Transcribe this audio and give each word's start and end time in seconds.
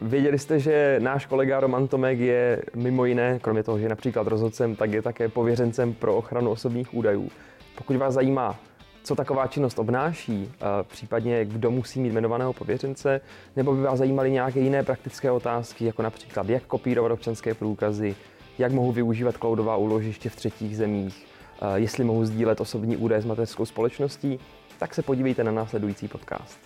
Věděli 0.00 0.38
jste, 0.38 0.58
že 0.58 0.96
náš 1.02 1.26
kolega 1.26 1.60
Roman 1.60 1.88
Tomek 1.88 2.18
je 2.18 2.62
mimo 2.74 3.04
jiné, 3.04 3.38
kromě 3.42 3.62
toho, 3.62 3.78
že 3.78 3.84
je 3.84 3.88
například 3.88 4.26
rozhodcem, 4.26 4.76
tak 4.76 4.92
je 4.92 5.02
také 5.02 5.28
pověřencem 5.28 5.94
pro 5.94 6.16
ochranu 6.16 6.50
osobních 6.50 6.94
údajů. 6.94 7.30
Pokud 7.74 7.96
vás 7.96 8.14
zajímá, 8.14 8.60
co 9.02 9.14
taková 9.14 9.46
činnost 9.46 9.78
obnáší, 9.78 10.52
případně 10.82 11.44
kdo 11.44 11.70
musí 11.70 12.00
mít 12.00 12.08
jmenovaného 12.08 12.52
pověřence, 12.52 13.20
nebo 13.56 13.74
by 13.74 13.82
vás 13.82 13.98
zajímaly 13.98 14.30
nějaké 14.30 14.60
jiné 14.60 14.82
praktické 14.82 15.30
otázky, 15.30 15.84
jako 15.84 16.02
například 16.02 16.48
jak 16.48 16.62
kopírovat 16.62 17.12
občanské 17.12 17.54
průkazy, 17.54 18.14
jak 18.58 18.72
mohu 18.72 18.92
využívat 18.92 19.36
cloudová 19.36 19.76
úložiště 19.76 20.28
v 20.28 20.36
třetích 20.36 20.76
zemích, 20.76 21.26
jestli 21.74 22.04
mohu 22.04 22.24
sdílet 22.24 22.60
osobní 22.60 22.96
údaje 22.96 23.22
s 23.22 23.26
mateřskou 23.26 23.66
společností, 23.66 24.40
tak 24.78 24.94
se 24.94 25.02
podívejte 25.02 25.44
na 25.44 25.52
následující 25.52 26.08
podcast. 26.08 26.58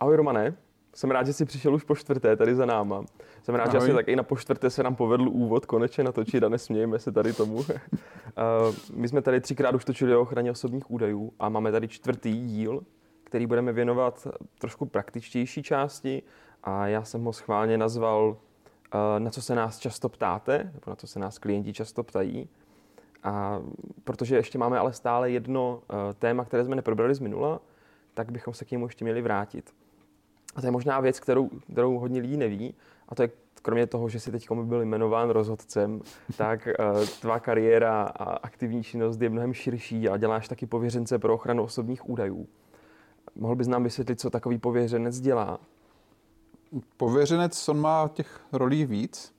Ahoj 0.00 0.16
Romane, 0.16 0.54
jsem 0.94 1.10
rád, 1.10 1.26
že 1.26 1.32
jsi 1.32 1.44
přišel 1.44 1.74
už 1.74 1.84
po 1.84 1.96
čtvrté 1.96 2.36
tady 2.36 2.54
za 2.54 2.66
náma. 2.66 3.04
Jsem 3.42 3.54
rád, 3.54 3.68
Ahoj. 3.68 3.72
že 3.72 3.78
asi 3.78 3.92
tak 3.92 4.08
i 4.08 4.16
na 4.16 4.22
po 4.22 4.36
čtvrté 4.36 4.70
se 4.70 4.82
nám 4.82 4.96
povedl 4.96 5.28
úvod 5.28 5.66
konečně 5.66 6.04
natočit 6.04 6.44
a 6.44 6.48
nesmějeme 6.48 6.98
se 6.98 7.12
tady 7.12 7.32
tomu. 7.32 7.64
Eh, 8.40 8.74
my 8.94 9.08
jsme 9.08 9.22
tady 9.22 9.40
třikrát 9.40 9.74
už 9.74 9.84
točili 9.84 10.16
o 10.16 10.20
ochraně 10.20 10.50
osobních 10.50 10.90
údajů 10.90 11.32
a 11.38 11.48
máme 11.48 11.72
tady 11.72 11.88
čtvrtý 11.88 12.46
díl, 12.46 12.82
který 13.24 13.46
budeme 13.46 13.72
věnovat 13.72 14.26
trošku 14.58 14.86
praktičtější 14.86 15.62
části 15.62 16.22
a 16.64 16.86
já 16.86 17.04
jsem 17.04 17.24
ho 17.24 17.32
schválně 17.32 17.78
nazval 17.78 18.36
eh, 18.94 19.20
na 19.20 19.30
co 19.30 19.42
se 19.42 19.54
nás 19.54 19.78
často 19.78 20.08
ptáte, 20.08 20.58
nebo 20.58 20.82
na 20.86 20.96
co 20.96 21.06
se 21.06 21.18
nás 21.18 21.38
klienti 21.38 21.72
často 21.72 22.02
ptají. 22.02 22.48
A 23.22 23.60
protože 24.04 24.36
ještě 24.36 24.58
máme 24.58 24.78
ale 24.78 24.92
stále 24.92 25.30
jedno 25.30 25.82
eh, 25.90 26.14
téma, 26.14 26.44
které 26.44 26.64
jsme 26.64 26.76
neprobrali 26.76 27.14
z 27.14 27.20
minula, 27.20 27.60
tak 28.14 28.32
bychom 28.32 28.54
se 28.54 28.64
k 28.64 28.70
němu 28.70 28.86
ještě 28.86 29.04
měli 29.04 29.22
vrátit. 29.22 29.74
A 30.56 30.60
to 30.60 30.66
je 30.66 30.70
možná 30.70 31.00
věc, 31.00 31.20
kterou, 31.20 31.48
kterou 31.72 31.98
hodně 31.98 32.20
lidí 32.20 32.36
neví, 32.36 32.74
a 33.08 33.14
to 33.14 33.22
je 33.22 33.30
kromě 33.62 33.86
toho, 33.86 34.08
že 34.08 34.20
si 34.20 34.30
teď 34.30 34.50
byl 34.62 34.82
jmenován 34.82 35.30
rozhodcem, 35.30 36.00
tak 36.36 36.68
uh, 36.78 37.06
tvá 37.20 37.40
kariéra 37.40 38.02
a 38.02 38.24
aktivní 38.24 38.82
činnost 38.82 39.22
je 39.22 39.30
mnohem 39.30 39.54
širší 39.54 40.08
a 40.08 40.16
děláš 40.16 40.48
taky 40.48 40.66
pověřence 40.66 41.18
pro 41.18 41.34
ochranu 41.34 41.62
osobních 41.62 42.08
údajů. 42.08 42.46
Mohl 43.34 43.56
bys 43.56 43.68
nám 43.68 43.84
vysvětlit, 43.84 44.20
co 44.20 44.30
takový 44.30 44.58
pověřenec 44.58 45.20
dělá? 45.20 45.58
Pověřenec, 46.96 47.68
on 47.68 47.80
má 47.80 48.10
těch 48.14 48.40
rolí 48.52 48.86
víc, 48.86 49.34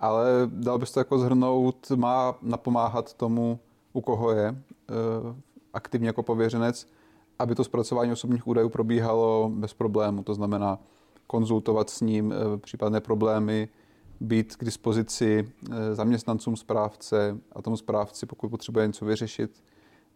ale 0.00 0.26
dal 0.46 0.78
bys 0.78 0.92
to 0.92 1.00
jako 1.00 1.18
zhrnout, 1.18 1.90
má 1.90 2.34
napomáhat 2.42 3.14
tomu, 3.14 3.58
u 3.92 4.00
koho 4.00 4.32
je 4.32 4.50
uh, 4.50 4.56
aktivně 5.72 6.06
jako 6.06 6.22
pověřenec, 6.22 6.86
aby 7.38 7.54
to 7.54 7.64
zpracování 7.64 8.12
osobních 8.12 8.46
údajů 8.46 8.68
probíhalo 8.68 9.50
bez 9.54 9.74
problému. 9.74 10.22
To 10.22 10.34
znamená 10.34 10.78
konzultovat 11.26 11.90
s 11.90 12.00
ním 12.00 12.32
eh, 12.32 12.58
případné 12.58 13.00
problémy, 13.00 13.68
být 14.20 14.56
k 14.56 14.64
dispozici 14.64 15.52
eh, 15.70 15.94
zaměstnancům 15.94 16.56
správce 16.56 17.38
a 17.52 17.62
tomu 17.62 17.76
správci, 17.76 18.26
pokud 18.26 18.48
potřebuje 18.48 18.86
něco 18.86 19.04
vyřešit, 19.04 19.62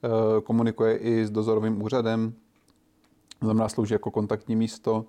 eh, 0.04 0.40
komunikuje 0.40 0.96
i 0.96 1.26
s 1.26 1.30
dozorovým 1.30 1.82
úřadem, 1.82 2.34
znamená 3.42 3.68
slouží 3.68 3.94
jako 3.94 4.10
kontaktní 4.10 4.56
místo, 4.56 5.04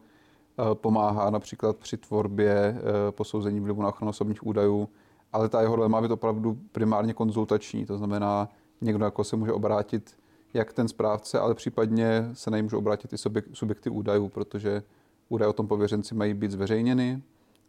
pomáhá 0.74 1.30
například 1.30 1.78
při 1.78 1.98
tvorbě 1.98 2.82
posouzení 3.12 3.60
vlivu 3.60 3.82
na 3.82 3.88
ochranu 3.88 4.10
osobních 4.10 4.48
údajů, 4.48 4.90
ale 5.34 5.50
ta 5.50 5.62
jeho 5.62 5.76
role 5.76 5.90
má 5.90 6.02
být 6.02 6.12
opravdu 6.12 6.58
primárně 6.72 7.14
konzultační, 7.14 7.86
to 7.86 7.98
znamená 7.98 8.50
někdo 8.82 9.06
jako 9.06 9.24
se 9.24 9.36
může 9.36 9.52
obrátit 9.54 10.16
jak 10.54 10.74
ten 10.74 10.88
správce, 10.88 11.40
ale 11.40 11.56
případně 11.56 12.30
se 12.34 12.52
na 12.52 12.58
něj 12.58 12.64
můžou 12.64 12.78
obrátit 12.78 13.14
i 13.14 13.18
subjekty 13.54 13.90
údajů, 13.90 14.30
protože 14.30 14.84
údaje 15.30 15.50
o 15.50 15.54
tom 15.54 15.68
pověřenci 15.68 16.16
mají 16.16 16.34
být 16.34 16.52
zveřejněny, 16.52 17.22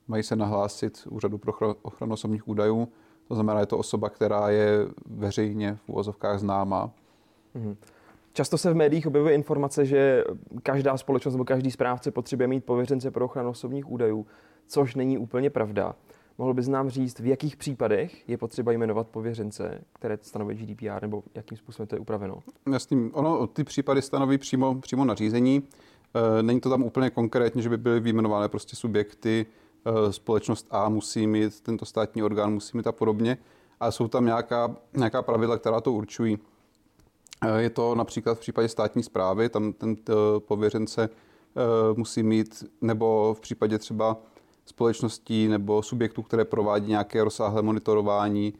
mají 0.08 0.22
se 0.22 0.36
nahlásit 0.36 1.08
úřadu 1.10 1.38
pro 1.38 1.52
ochranu 1.82 2.12
osobních 2.12 2.48
údajů, 2.48 2.88
to 3.28 3.34
znamená, 3.34 3.60
je 3.60 3.66
to 3.66 3.78
osoba, 3.78 4.10
která 4.10 4.50
je 4.50 4.86
veřejně 5.06 5.74
v 5.74 5.88
úvozovkách 5.88 6.38
známá. 6.38 6.90
Mm-hmm. 7.56 7.76
Často 8.32 8.58
se 8.58 8.72
v 8.72 8.76
médiích 8.76 9.06
objevuje 9.06 9.34
informace, 9.34 9.86
že 9.86 10.24
každá 10.62 10.96
společnost 10.96 11.34
nebo 11.34 11.44
každý 11.44 11.70
správce 11.70 12.10
potřebuje 12.10 12.48
mít 12.48 12.64
pověřence 12.64 13.10
pro 13.10 13.24
ochranu 13.24 13.50
osobních 13.50 13.90
údajů, 13.90 14.26
což 14.66 14.94
není 14.94 15.18
úplně 15.18 15.50
pravda. 15.50 15.94
Mohl 16.38 16.54
bys 16.54 16.68
nám 16.68 16.90
říct, 16.90 17.20
v 17.20 17.26
jakých 17.26 17.56
případech 17.56 18.28
je 18.28 18.38
potřeba 18.38 18.72
jmenovat 18.72 19.08
pověřence, 19.08 19.84
které 19.92 20.18
stanoví 20.22 20.54
GDPR, 20.54 21.02
nebo 21.02 21.22
jakým 21.34 21.58
způsobem 21.58 21.86
to 21.86 21.96
je 21.96 22.00
upraveno? 22.00 22.38
Jasný. 22.72 23.10
Ono 23.12 23.46
ty 23.46 23.64
případy 23.64 24.02
stanoví 24.02 24.38
přímo, 24.38 24.74
přímo 24.74 25.04
nařízení. 25.04 25.62
E, 26.38 26.42
není 26.42 26.60
to 26.60 26.70
tam 26.70 26.82
úplně 26.82 27.10
konkrétně, 27.10 27.62
že 27.62 27.68
by 27.68 27.76
byly 27.76 28.00
vyjmenované 28.00 28.48
prostě 28.48 28.76
subjekty, 28.76 29.46
e, 30.08 30.12
společnost 30.12 30.66
A 30.70 30.88
musí 30.88 31.26
mít, 31.26 31.60
tento 31.60 31.84
státní 31.84 32.22
orgán 32.22 32.52
musí 32.52 32.76
mít 32.76 32.86
a 32.86 32.92
podobně, 32.92 33.38
ale 33.80 33.92
jsou 33.92 34.08
tam 34.08 34.24
nějaká, 34.24 34.76
nějaká 34.96 35.22
pravidla, 35.22 35.58
která 35.58 35.80
to 35.80 35.92
určují. 35.92 36.38
E, 37.44 37.62
je 37.62 37.70
to 37.70 37.94
například 37.94 38.34
v 38.34 38.40
případě 38.40 38.68
státní 38.68 39.02
zprávy, 39.02 39.48
tam 39.48 39.72
ten 39.72 39.96
pověřence 40.38 41.08
musí 41.96 42.22
mít, 42.22 42.64
nebo 42.80 43.34
v 43.34 43.40
případě 43.40 43.78
třeba 43.78 44.16
společností 44.66 45.48
nebo 45.48 45.82
subjektů, 45.82 46.22
které 46.22 46.44
provádí 46.44 46.88
nějaké 46.88 47.24
rozsáhlé 47.24 47.62
monitorování, 47.62 48.54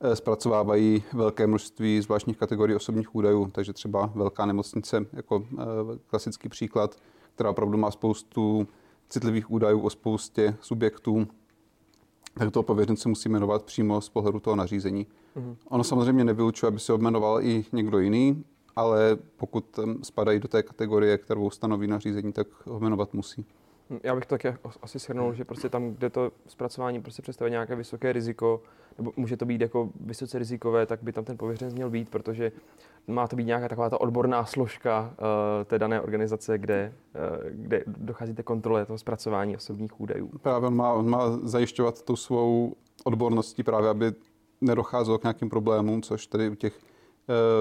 eh, 0.00 0.16
zpracovávají 0.16 1.02
velké 1.12 1.46
množství 1.46 2.00
zvláštních 2.00 2.36
kategorií 2.36 2.76
osobních 2.76 3.14
údajů, 3.14 3.50
takže 3.52 3.72
třeba 3.72 4.10
velká 4.14 4.46
nemocnice 4.46 5.06
jako 5.12 5.46
eh, 5.52 5.64
klasický 6.06 6.48
příklad, 6.48 6.96
která 7.34 7.50
opravdu 7.50 7.78
má 7.78 7.90
spoustu 7.90 8.68
citlivých 9.08 9.50
údajů 9.50 9.80
o 9.80 9.90
spoustě 9.90 10.56
subjektů, 10.60 11.26
tak 12.38 12.50
toho 12.50 12.62
pověřence 12.62 13.08
musí 13.08 13.28
jmenovat 13.28 13.64
přímo 13.64 14.00
z 14.00 14.08
pohledu 14.08 14.40
toho 14.40 14.56
nařízení. 14.56 15.06
Mm-hmm. 15.36 15.56
Ono 15.68 15.84
samozřejmě 15.84 16.24
nevylučuje, 16.24 16.68
aby 16.68 16.78
se 16.78 16.92
objmenoval 16.92 17.42
i 17.42 17.64
někdo 17.72 17.98
jiný, 17.98 18.44
ale 18.76 19.18
pokud 19.36 19.78
spadají 20.02 20.40
do 20.40 20.48
té 20.48 20.62
kategorie, 20.62 21.18
kterou 21.18 21.50
stanoví 21.50 21.86
nařízení, 21.86 22.32
tak 22.32 22.46
ho 22.66 22.80
jmenovat 22.80 23.14
musí. 23.14 23.46
Já 24.02 24.14
bych 24.14 24.26
to 24.26 24.38
taky 24.38 24.54
asi 24.82 24.98
shrnul, 24.98 25.34
že 25.34 25.44
prostě 25.44 25.68
tam, 25.68 25.90
kde 25.90 26.10
to 26.10 26.32
zpracování 26.46 27.02
prostě 27.02 27.22
představuje 27.22 27.50
nějaké 27.50 27.76
vysoké 27.76 28.12
riziko, 28.12 28.62
nebo 28.98 29.12
může 29.16 29.36
to 29.36 29.44
být 29.44 29.60
jako 29.60 29.88
vysoce 30.00 30.38
rizikové, 30.38 30.86
tak 30.86 31.02
by 31.02 31.12
tam 31.12 31.24
ten 31.24 31.36
pověřenec 31.36 31.74
měl 31.74 31.90
být, 31.90 32.08
protože 32.08 32.52
má 33.06 33.28
to 33.28 33.36
být 33.36 33.44
nějaká 33.44 33.68
taková 33.68 33.90
ta 33.90 34.00
odborná 34.00 34.44
složka 34.44 35.14
uh, 35.18 35.64
té 35.64 35.78
dané 35.78 36.00
organizace, 36.00 36.58
kde, 36.58 36.92
uh, 37.14 37.50
kde 37.50 37.84
dochází 37.86 38.34
té 38.34 38.42
kontrole 38.42 38.86
toho 38.86 38.98
zpracování 38.98 39.56
osobních 39.56 40.00
údajů. 40.00 40.30
Právě 40.42 40.66
on 40.66 40.76
má, 40.76 40.92
on 40.92 41.10
má 41.10 41.30
zajišťovat 41.42 42.02
tu 42.02 42.16
svou 42.16 42.74
odborností 43.04 43.62
právě, 43.62 43.90
aby 43.90 44.12
nedocházelo 44.60 45.18
k 45.18 45.22
nějakým 45.22 45.50
problémům, 45.50 46.02
což 46.02 46.26
tedy 46.26 46.50
u 46.50 46.54
těch 46.54 46.78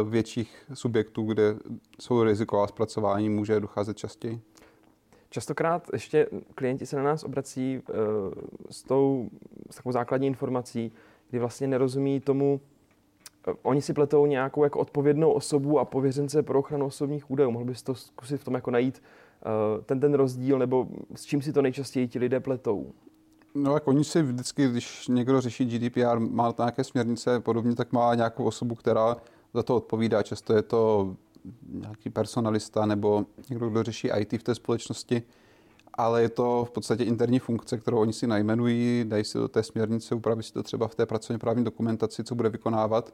uh, 0.02 0.10
větších 0.10 0.66
subjektů, 0.74 1.24
kde 1.24 1.56
jsou 2.02 2.24
riziková 2.24 2.68
zpracování, 2.68 3.30
může 3.30 3.60
docházet 3.60 3.98
častěji. 3.98 4.42
Častokrát 5.36 5.88
ještě 5.94 6.28
klienti 6.56 6.86
se 6.86 6.96
na 6.96 7.04
nás 7.04 7.24
obrací 7.24 7.82
uh, 7.90 7.96
s, 8.70 8.84
tou, 8.84 9.30
s 9.72 9.76
takovou 9.76 9.94
základní 9.94 10.28
informací, 10.28 10.92
kdy 11.30 11.40
vlastně 11.40 11.68
nerozumí 11.68 12.20
tomu, 12.20 12.62
uh, 13.48 13.54
oni 13.64 13.82
si 13.82 13.94
pletou 13.94 14.26
nějakou 14.26 14.64
jako 14.64 14.80
odpovědnou 14.80 15.32
osobu 15.32 15.80
a 15.80 15.86
pověřence 15.86 16.44
pro 16.44 16.60
ochranu 16.60 16.86
osobních 16.86 17.32
údajů. 17.32 17.52
Mohl 17.52 17.66
bys 17.66 17.84
to 17.84 17.96
zkusit 17.96 18.38
v 18.38 18.44
tom 18.44 18.54
jako 18.54 18.72
najít 18.72 19.04
uh, 19.46 19.84
ten, 19.84 20.00
ten 20.00 20.14
rozdíl, 20.14 20.60
nebo 20.60 20.88
s 21.16 21.26
čím 21.26 21.42
si 21.42 21.54
to 21.54 21.62
nejčastěji 21.62 22.08
ti 22.08 22.20
lidé 22.20 22.40
pletou? 22.40 22.92
No 23.56 23.74
jak 23.74 23.88
oni 23.88 24.04
si 24.04 24.22
vždycky, 24.22 24.68
když 24.68 25.08
někdo 25.08 25.42
řeší 25.42 25.66
GDPR, 25.66 26.20
má 26.20 26.54
nějaké 26.58 26.84
směrnice 26.84 27.40
podobně, 27.40 27.76
tak 27.76 27.92
má 27.92 28.16
nějakou 28.16 28.44
osobu, 28.44 28.76
která 28.76 29.18
za 29.54 29.64
to 29.64 29.76
odpovídá. 29.76 30.24
Často 30.24 30.54
je 30.54 30.62
to 30.62 31.16
nějaký 31.70 32.10
personalista 32.10 32.86
nebo 32.86 33.26
někdo, 33.50 33.70
kdo 33.70 33.84
řeší 33.84 34.10
IT 34.18 34.34
v 34.34 34.44
té 34.44 34.56
společnosti, 34.56 35.24
ale 35.94 36.22
je 36.22 36.30
to 36.30 36.66
v 36.66 36.72
podstatě 36.72 37.04
interní 37.04 37.40
funkce, 37.40 37.78
kterou 37.78 37.98
oni 37.98 38.14
si 38.14 38.28
najmenují, 38.28 39.06
dají 39.08 39.24
si 39.24 39.38
do 39.38 39.48
té 39.48 39.64
směrnice, 39.64 40.16
upraví 40.16 40.44
si 40.44 40.54
to 40.54 40.64
třeba 40.64 40.88
v 40.88 40.96
té 40.96 41.06
pracovně 41.06 41.40
právní 41.40 41.64
dokumentaci, 41.64 42.24
co 42.24 42.36
bude 42.36 42.50
vykonávat, 42.50 43.14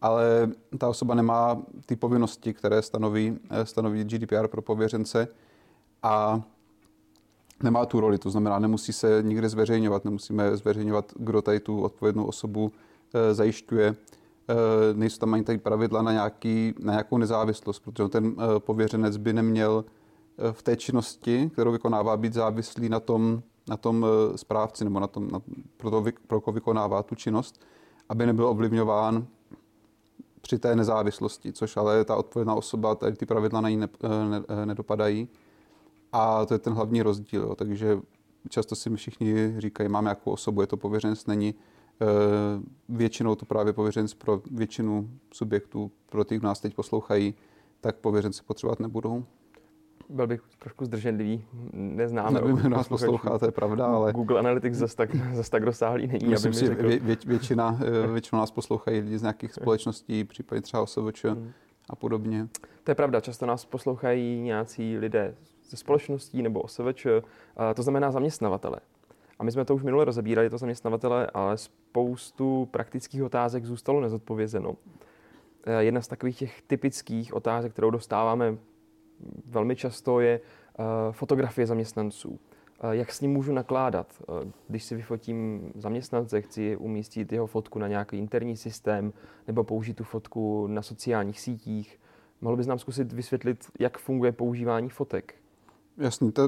ale 0.00 0.50
ta 0.78 0.88
osoba 0.88 1.14
nemá 1.14 1.62
ty 1.86 1.96
povinnosti, 1.96 2.54
které 2.54 2.82
stanoví, 2.82 3.38
stanoví 3.64 4.04
GDPR 4.04 4.48
pro 4.48 4.62
pověřence 4.62 5.28
a 6.02 6.42
nemá 7.62 7.86
tu 7.86 8.00
roli, 8.00 8.18
to 8.18 8.30
znamená, 8.30 8.58
nemusí 8.58 8.92
se 8.92 9.22
nikde 9.22 9.48
zveřejňovat, 9.48 10.04
nemusíme 10.04 10.56
zveřejňovat, 10.56 11.12
kdo 11.16 11.42
tady 11.42 11.60
tu 11.60 11.82
odpovědnou 11.82 12.24
osobu 12.24 12.72
e, 13.14 13.34
zajišťuje. 13.34 13.96
Eh, 14.48 14.94
nejsou 14.94 15.18
tam 15.18 15.34
ani 15.34 15.44
tady 15.44 15.58
pravidla 15.58 16.02
na, 16.02 16.12
nějaký, 16.12 16.74
na 16.78 16.92
nějakou 16.92 17.18
nezávislost, 17.18 17.78
protože 17.78 18.08
ten 18.08 18.36
eh, 18.38 18.60
pověřenec 18.60 19.16
by 19.16 19.32
neměl 19.32 19.84
eh, 20.38 20.52
v 20.52 20.62
té 20.62 20.76
činnosti, 20.76 21.50
kterou 21.52 21.72
vykonává, 21.72 22.16
být 22.16 22.32
závislý 22.32 22.88
na 22.88 23.00
tom, 23.00 23.42
na 23.68 23.76
tom 23.76 24.06
správci 24.36 24.84
nebo 24.84 25.00
na 25.00 25.06
tom, 25.06 25.30
na, 25.30 25.40
pro, 25.76 25.90
to, 25.90 26.04
pro 26.26 26.40
koho 26.40 26.54
vykonává 26.54 27.02
tu 27.02 27.14
činnost, 27.14 27.60
aby 28.08 28.26
nebyl 28.26 28.46
ovlivňován 28.46 29.26
při 30.40 30.58
té 30.58 30.76
nezávislosti, 30.76 31.52
což 31.52 31.76
ale 31.76 32.04
ta 32.04 32.16
odpovědná 32.16 32.54
osoba, 32.54 32.94
tady 32.94 33.16
ty 33.16 33.26
pravidla 33.26 33.60
na 33.60 33.68
ní 33.68 33.76
ne, 33.76 33.88
ne, 34.30 34.66
nedopadají. 34.66 35.28
A 36.12 36.46
to 36.46 36.54
je 36.54 36.58
ten 36.58 36.72
hlavní 36.72 37.02
rozdíl. 37.02 37.42
Jo. 37.42 37.54
Takže 37.54 37.98
často 38.48 38.74
si 38.74 38.90
mi 38.90 38.96
všichni 38.96 39.54
říkají, 39.58 39.88
mám 39.88 40.04
nějakou 40.04 40.30
osobu, 40.30 40.60
je 40.60 40.66
to 40.66 40.76
pověřenec, 40.76 41.26
není. 41.26 41.54
Většinou 42.88 43.34
to 43.34 43.46
právě 43.46 43.72
pověřenec 43.72 44.14
pro 44.14 44.42
většinu 44.50 45.10
subjektů, 45.32 45.90
pro 46.06 46.24
ty, 46.24 46.36
kdo 46.36 46.48
nás 46.48 46.60
teď 46.60 46.74
poslouchají, 46.74 47.34
tak 47.80 47.96
pověřenci 47.96 48.42
potřebovat 48.46 48.80
nebudou 48.80 49.24
byl 50.08 50.26
bych 50.26 50.40
trošku 50.58 50.84
zdrženlivý, 50.84 51.44
neznám. 51.72 52.34
Nevím, 52.34 52.56
kdo 52.56 52.68
nás 52.68 52.88
poslouchá, 52.88 53.38
to 53.38 53.44
je 53.44 53.52
pravda, 53.52 53.86
ale... 53.86 54.12
Google 54.12 54.38
Analytics 54.38 54.76
zase 54.76 54.96
tak, 54.96 55.16
zase 55.34 55.50
tak 55.50 55.62
rozsáhlý 55.62 56.06
není, 56.06 56.26
Myslím 56.26 56.50
aby 56.50 56.58
si, 56.58 56.66
řekl. 56.66 56.88
Vě, 56.88 56.98
vě, 56.98 57.16
většina, 57.26 57.78
eh, 58.04 58.06
většinou 58.06 58.40
nás 58.40 58.50
poslouchají 58.50 59.00
lidi 59.00 59.18
z 59.18 59.22
nějakých 59.22 59.52
společností, 59.60 60.24
případně 60.24 60.62
třeba 60.62 60.82
OSVČ 60.82 61.24
hmm. 61.24 61.52
a 61.90 61.96
podobně. 61.96 62.48
To 62.84 62.90
je 62.90 62.94
pravda, 62.94 63.20
často 63.20 63.46
nás 63.46 63.64
poslouchají 63.64 64.40
nějací 64.40 64.98
lidé 64.98 65.34
ze 65.68 65.76
společností 65.76 66.42
nebo 66.42 66.60
OSVČ, 66.60 67.06
to 67.74 67.82
znamená 67.82 68.10
zaměstnavatele. 68.10 68.76
A 69.38 69.44
my 69.44 69.52
jsme 69.52 69.64
to 69.64 69.74
už 69.74 69.82
minule 69.82 70.04
rozebírali, 70.04 70.50
to 70.50 70.58
zaměstnavatele, 70.58 71.26
ale 71.34 71.56
spoustu 71.56 72.68
praktických 72.70 73.22
otázek 73.22 73.64
zůstalo 73.64 74.00
nezodpovězeno. 74.00 74.76
Eh, 75.66 75.84
jedna 75.84 76.00
z 76.00 76.08
takových 76.08 76.38
těch 76.38 76.62
typických 76.62 77.34
otázek, 77.34 77.72
kterou 77.72 77.90
dostáváme 77.90 78.56
velmi 79.46 79.76
často 79.76 80.20
je 80.20 80.40
eh, 80.40 80.82
fotografie 81.12 81.66
zaměstnanců. 81.66 82.38
Eh, 82.80 82.96
jak 82.96 83.12
s 83.12 83.20
ním 83.20 83.32
můžu 83.32 83.52
nakládat? 83.52 84.22
Když 84.68 84.84
si 84.84 84.94
vyfotím 84.94 85.72
zaměstnance, 85.74 86.40
chci 86.40 86.76
umístit 86.76 87.32
jeho 87.32 87.46
fotku 87.46 87.78
na 87.78 87.88
nějaký 87.88 88.18
interní 88.18 88.56
systém 88.56 89.12
nebo 89.46 89.64
použít 89.64 89.94
tu 89.94 90.04
fotku 90.04 90.66
na 90.66 90.82
sociálních 90.82 91.40
sítích. 91.40 92.00
Mohl 92.40 92.56
bys 92.56 92.66
nám 92.66 92.78
zkusit 92.78 93.12
vysvětlit, 93.12 93.66
jak 93.78 93.98
funguje 93.98 94.32
používání 94.32 94.88
fotek? 94.88 95.34
Jasně, 95.98 96.32
ta, 96.32 96.42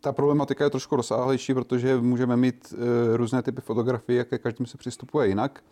ta 0.00 0.12
problematika 0.12 0.64
je 0.64 0.70
trošku 0.70 0.96
rozsáhlejší, 0.96 1.54
protože 1.54 1.96
můžeme 1.96 2.36
mít 2.36 2.74
e, 2.74 3.16
různé 3.16 3.42
typy 3.42 3.60
fotografií, 3.60 4.18
jaké 4.18 4.38
každým 4.38 4.66
se 4.66 4.78
přistupuje 4.78 5.28
jinak. 5.28 5.64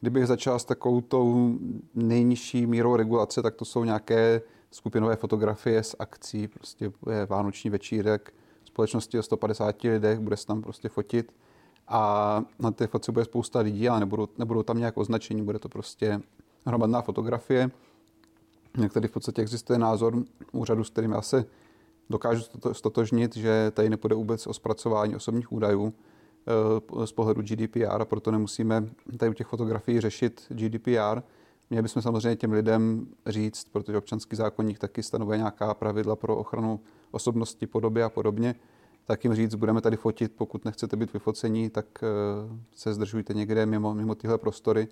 Kdybych 0.00 0.26
začal 0.26 0.58
s 0.58 0.64
takovou 0.64 1.00
tou 1.00 1.54
nejnižší 1.94 2.66
mírou 2.66 2.96
regulace, 2.96 3.42
tak 3.42 3.54
to 3.54 3.64
jsou 3.64 3.84
nějaké 3.84 4.42
skupinové 4.70 5.16
fotografie 5.16 5.82
z 5.82 5.96
akcí, 5.98 6.48
prostě 6.48 6.92
je 7.10 7.26
vánoční 7.26 7.70
večírek, 7.70 8.34
společnosti 8.64 9.18
o 9.18 9.22
150 9.22 9.82
lidech, 9.82 10.18
bude 10.18 10.36
se 10.36 10.46
tam 10.46 10.62
prostě 10.62 10.88
fotit 10.88 11.32
a 11.88 12.42
na 12.58 12.70
té 12.70 12.86
fotce 12.86 13.12
bude 13.12 13.24
spousta 13.24 13.60
lidí, 13.60 13.88
ale 13.88 14.00
nebudou, 14.00 14.28
nebudou 14.38 14.62
tam 14.62 14.78
nějak 14.78 14.96
označení, 14.96 15.42
bude 15.42 15.58
to 15.58 15.68
prostě 15.68 16.20
hromadná 16.66 17.02
fotografie. 17.02 17.70
Některý 18.76 19.08
v 19.08 19.12
podstatě 19.12 19.42
existuje 19.42 19.78
názor 19.78 20.14
úřadu, 20.52 20.84
s 20.84 20.90
kterým 20.90 21.12
já 21.12 21.22
se 21.22 21.44
dokážu 22.10 22.42
stotožnit, 22.72 23.36
že 23.36 23.70
tady 23.74 23.90
nepůjde 23.90 24.14
vůbec 24.14 24.46
o 24.46 24.54
zpracování 24.54 25.16
osobních 25.16 25.52
údajů 25.52 25.94
eh, 27.02 27.06
z 27.06 27.12
pohledu 27.12 27.42
GDPR 27.42 28.02
a 28.02 28.04
proto 28.04 28.30
nemusíme 28.30 28.88
tady 29.16 29.30
u 29.30 29.34
těch 29.34 29.46
fotografií 29.46 30.00
řešit 30.00 30.42
GDPR, 30.48 31.22
Měli 31.70 31.82
bychom 31.82 32.02
samozřejmě 32.02 32.36
těm 32.36 32.52
lidem 32.52 33.06
říct, 33.26 33.64
protože 33.72 33.98
občanský 33.98 34.36
zákonník 34.36 34.78
taky 34.78 35.02
stanovuje 35.02 35.38
nějaká 35.38 35.74
pravidla 35.74 36.16
pro 36.16 36.36
ochranu 36.36 36.80
osobnosti, 37.10 37.66
podoby 37.66 38.02
a 38.02 38.08
podobně, 38.08 38.54
tak 39.04 39.24
jim 39.24 39.34
říct, 39.34 39.54
budeme 39.54 39.80
tady 39.80 39.96
fotit, 39.96 40.32
pokud 40.36 40.64
nechcete 40.64 40.96
být 40.96 41.12
vyfocení, 41.12 41.70
tak 41.70 41.86
eh, 42.02 42.06
se 42.74 42.94
zdržujte 42.94 43.34
někde 43.34 43.66
mimo, 43.66 43.94
mimo 43.94 44.14
tyhle 44.14 44.38
prostory, 44.38 44.88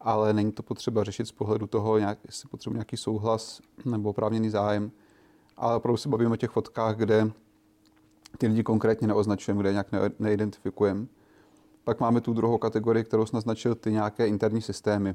ale 0.00 0.32
není 0.32 0.52
to 0.52 0.62
potřeba 0.62 1.04
řešit 1.04 1.28
z 1.28 1.32
pohledu 1.32 1.66
toho, 1.66 1.98
nějak, 1.98 2.18
jestli 2.26 2.48
potřebuje 2.48 2.76
nějaký 2.76 2.96
souhlas 2.96 3.60
nebo 3.84 4.10
oprávněný 4.10 4.50
zájem. 4.50 4.90
Ale 5.56 5.76
opravdu 5.76 5.96
se 5.96 6.08
bavíme 6.08 6.32
o 6.32 6.36
těch 6.36 6.50
fotkách, 6.50 6.96
kde 6.96 7.30
ty 8.38 8.46
lidi 8.46 8.62
konkrétně 8.62 9.08
neoznačujeme, 9.08 9.60
kde 9.60 9.72
nějak 9.72 9.92
ne, 9.92 10.00
neidentifikujeme. 10.18 11.06
Pak 11.84 12.00
máme 12.00 12.20
tu 12.20 12.32
druhou 12.32 12.58
kategorii, 12.58 13.04
kterou 13.04 13.26
jsem 13.26 13.36
naznačil, 13.36 13.74
ty 13.74 13.92
nějaké 13.92 14.26
interní 14.26 14.62
systémy 14.62 15.14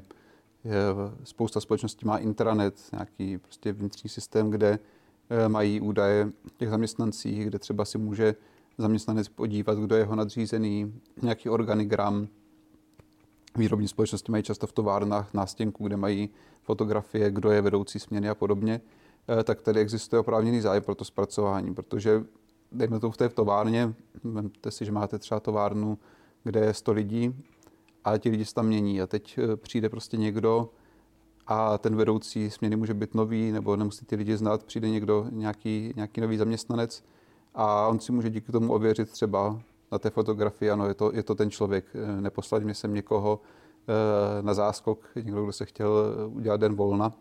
spousta 1.24 1.60
společností 1.60 2.06
má 2.06 2.18
intranet, 2.18 2.74
nějaký 2.92 3.38
prostě 3.38 3.72
vnitřní 3.72 4.10
systém, 4.10 4.50
kde 4.50 4.78
eh, 5.30 5.48
mají 5.48 5.80
údaje 5.80 6.30
těch 6.56 6.68
zaměstnancích, 6.68 7.46
kde 7.46 7.58
třeba 7.58 7.84
si 7.84 7.98
může 7.98 8.34
zaměstnanec 8.78 9.28
podívat, 9.28 9.78
kdo 9.78 9.94
je 9.94 10.00
jeho 10.00 10.14
nadřízený, 10.16 10.94
nějaký 11.22 11.48
organigram. 11.48 12.28
Výrobní 13.56 13.88
společnosti 13.88 14.32
mají 14.32 14.42
často 14.42 14.66
v 14.66 14.72
továrnách 14.72 15.34
nástěnku, 15.34 15.86
kde 15.86 15.96
mají 15.96 16.30
fotografie, 16.62 17.30
kdo 17.30 17.50
je 17.50 17.62
vedoucí 17.62 17.98
směny 17.98 18.28
a 18.28 18.34
podobně. 18.34 18.80
Eh, 19.38 19.44
tak 19.44 19.62
tady 19.62 19.80
existuje 19.80 20.20
oprávněný 20.20 20.60
zájem 20.60 20.82
pro 20.82 20.94
to 20.94 21.04
zpracování, 21.04 21.74
protože 21.74 22.24
dejme 22.72 23.00
to 23.00 23.10
v 23.10 23.16
té 23.16 23.28
továrně, 23.28 23.94
vemte 24.24 24.70
si, 24.70 24.84
že 24.84 24.92
máte 24.92 25.18
třeba 25.18 25.40
továrnu, 25.40 25.98
kde 26.44 26.60
je 26.60 26.74
100 26.74 26.92
lidí, 26.92 27.34
ale 28.04 28.18
ti 28.18 28.30
lidi 28.30 28.44
se 28.44 28.54
tam 28.54 28.66
mění 28.66 29.02
a 29.02 29.06
teď 29.06 29.38
eh, 29.38 29.56
přijde 29.56 29.88
prostě 29.88 30.16
někdo 30.16 30.70
a 31.46 31.78
ten 31.78 31.96
vedoucí 31.96 32.50
směny 32.50 32.76
může 32.76 32.94
být 32.94 33.14
nový, 33.14 33.52
nebo 33.52 33.76
nemusí 33.76 34.06
ty 34.06 34.16
lidi 34.16 34.36
znát, 34.36 34.64
přijde 34.64 34.90
někdo, 34.90 35.26
nějaký, 35.30 35.92
nějaký 35.96 36.20
nový 36.20 36.36
zaměstnanec 36.36 37.04
a 37.54 37.88
on 37.88 38.00
si 38.00 38.12
může 38.12 38.30
díky 38.30 38.52
tomu 38.52 38.72
ověřit 38.72 39.10
třeba 39.10 39.60
na 39.92 39.98
té 39.98 40.10
fotografii, 40.10 40.70
ano, 40.70 40.86
je 40.86 40.94
to, 40.94 41.10
je 41.14 41.22
to 41.22 41.34
ten 41.34 41.50
člověk, 41.50 41.84
eh, 41.94 42.20
neposlali 42.20 42.64
mě 42.64 42.74
sem 42.74 42.94
někoho 42.94 43.40
na 44.40 44.54
záskok, 44.54 45.08
někdo, 45.16 45.42
kdo 45.42 45.52
se 45.52 45.64
chtěl 45.64 46.14
udělat 46.32 46.60
den 46.60 46.74
volna. 46.74 47.12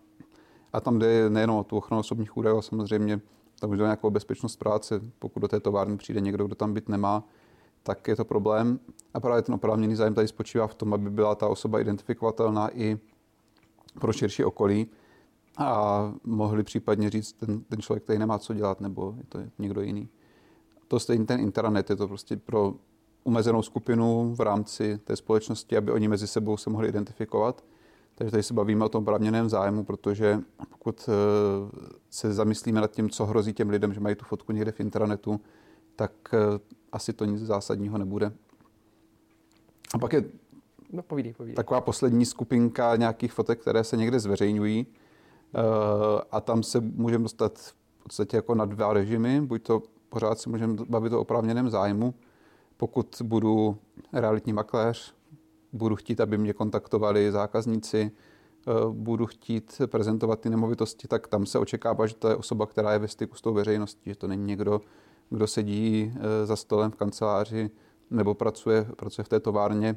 A 0.73 0.79
tam 0.79 0.99
jde 0.99 1.29
nejenom 1.29 1.57
o 1.57 1.63
tu 1.63 1.77
ochranu 1.77 1.99
osobních 1.99 2.37
údajů, 2.37 2.55
ale 2.55 2.63
samozřejmě 2.63 3.21
tam 3.59 3.71
jde 3.71 3.83
o 3.83 3.85
nějakou 3.85 4.09
bezpečnost 4.09 4.55
práce. 4.55 5.01
Pokud 5.19 5.39
do 5.39 5.47
té 5.47 5.59
továrny 5.59 5.97
přijde 5.97 6.21
někdo, 6.21 6.45
kdo 6.45 6.55
tam 6.55 6.73
být 6.73 6.89
nemá, 6.89 7.23
tak 7.83 8.07
je 8.07 8.15
to 8.15 8.25
problém. 8.25 8.79
A 9.13 9.19
právě 9.19 9.41
ten 9.41 9.55
oprávněný 9.55 9.95
zájem 9.95 10.13
tady 10.13 10.27
spočívá 10.27 10.67
v 10.67 10.75
tom, 10.75 10.93
aby 10.93 11.09
byla 11.09 11.35
ta 11.35 11.47
osoba 11.47 11.79
identifikovatelná 11.79 12.69
i 12.77 12.99
pro 13.99 14.13
širší 14.13 14.43
okolí 14.43 14.87
a 15.57 16.13
mohli 16.23 16.63
případně 16.63 17.09
říct, 17.09 17.33
ten, 17.33 17.61
ten 17.61 17.81
člověk 17.81 18.03
tady 18.03 18.19
nemá 18.19 18.39
co 18.39 18.53
dělat, 18.53 18.81
nebo 18.81 19.15
je 19.17 19.23
to 19.29 19.39
někdo 19.59 19.81
jiný. 19.81 20.09
To 20.87 20.99
stejný 20.99 21.25
ten 21.25 21.39
internet, 21.39 21.89
je 21.89 21.95
to 21.95 22.07
prostě 22.07 22.37
pro 22.37 22.73
omezenou 23.23 23.61
skupinu 23.61 24.35
v 24.35 24.39
rámci 24.39 24.97
té 24.97 25.15
společnosti, 25.15 25.77
aby 25.77 25.91
oni 25.91 26.07
mezi 26.07 26.27
sebou 26.27 26.57
se 26.57 26.69
mohli 26.69 26.87
identifikovat. 26.87 27.63
Takže 28.19 28.31
tady 28.31 28.43
se 28.43 28.53
bavíme 28.53 28.85
o 28.85 28.89
tom 28.89 29.05
právněném 29.05 29.49
zájmu, 29.49 29.83
protože 29.83 30.39
pokud 30.69 31.09
eh, 31.09 31.89
se 32.09 32.33
zamyslíme 32.33 32.81
nad 32.81 32.91
tím, 32.91 33.09
co 33.09 33.25
hrozí 33.25 33.53
těm 33.53 33.69
lidem, 33.69 33.93
že 33.93 33.99
mají 33.99 34.15
tu 34.15 34.25
fotku 34.25 34.51
někde 34.51 34.71
v 34.71 34.79
internetu, 34.79 35.41
tak 35.95 36.11
eh, 36.33 36.59
asi 36.91 37.13
to 37.13 37.25
nic 37.25 37.41
zásadního 37.41 37.97
nebude. 37.97 38.31
A 39.93 39.97
pak 39.97 40.13
je 40.13 40.23
no, 40.91 41.03
povídej, 41.03 41.33
povídej. 41.33 41.55
taková 41.55 41.81
poslední 41.81 42.25
skupinka 42.25 42.95
nějakých 42.95 43.33
fotek, 43.33 43.61
které 43.61 43.83
se 43.83 43.97
někde 43.97 44.19
zveřejňují 44.19 44.85
uh, 44.85 45.61
a 46.31 46.41
tam 46.41 46.63
se 46.63 46.79
můžeme 46.79 47.23
dostat 47.23 47.59
v 47.59 48.03
podstatě 48.03 48.37
jako 48.37 48.55
na 48.55 48.65
dva 48.65 48.93
režimy. 48.93 49.41
Buď 49.41 49.63
to 49.63 49.83
pořád 50.09 50.39
si 50.39 50.49
můžeme 50.49 50.75
bavit 50.89 51.13
o 51.13 51.21
oprávněném 51.21 51.69
zájmu, 51.69 52.13
pokud 52.77 53.21
budu 53.23 53.77
realitní 54.13 54.53
makléř, 54.53 55.18
budu 55.73 55.95
chtít, 55.95 56.21
aby 56.21 56.37
mě 56.37 56.53
kontaktovali 56.53 57.31
zákazníci, 57.31 58.11
eh, 58.11 58.71
budu 58.91 59.25
chtít 59.25 59.81
prezentovat 59.85 60.39
ty 60.39 60.49
nemovitosti, 60.49 61.07
tak 61.07 61.27
tam 61.27 61.45
se 61.45 61.59
očekává, 61.59 62.07
že 62.07 62.15
to 62.15 62.29
je 62.29 62.35
osoba, 62.35 62.65
která 62.65 62.93
je 62.93 62.99
ve 62.99 63.07
styku 63.07 63.35
s 63.35 63.41
tou 63.41 63.53
veřejností, 63.53 64.09
že 64.09 64.15
to 64.15 64.27
není 64.27 64.45
někdo, 64.45 64.81
kdo 65.29 65.47
sedí 65.47 66.13
eh, 66.15 66.45
za 66.45 66.55
stolem 66.55 66.91
v 66.91 66.95
kanceláři 66.95 67.69
nebo 68.09 68.33
pracuje, 68.33 68.87
pracuje 68.95 69.25
v 69.25 69.29
té 69.29 69.39
továrně 69.39 69.95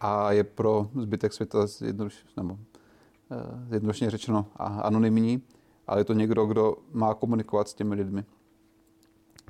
a 0.00 0.32
je 0.32 0.44
pro 0.44 0.90
zbytek 0.94 1.32
světa 1.32 1.66
nebo, 2.36 2.58
eh, 3.30 3.68
zjednodušeně 3.68 4.10
řečeno 4.10 4.46
anonymní, 4.58 5.42
ale 5.86 6.00
je 6.00 6.04
to 6.04 6.12
někdo, 6.12 6.46
kdo 6.46 6.76
má 6.92 7.14
komunikovat 7.14 7.68
s 7.68 7.74
těmi 7.74 7.94
lidmi 7.94 8.24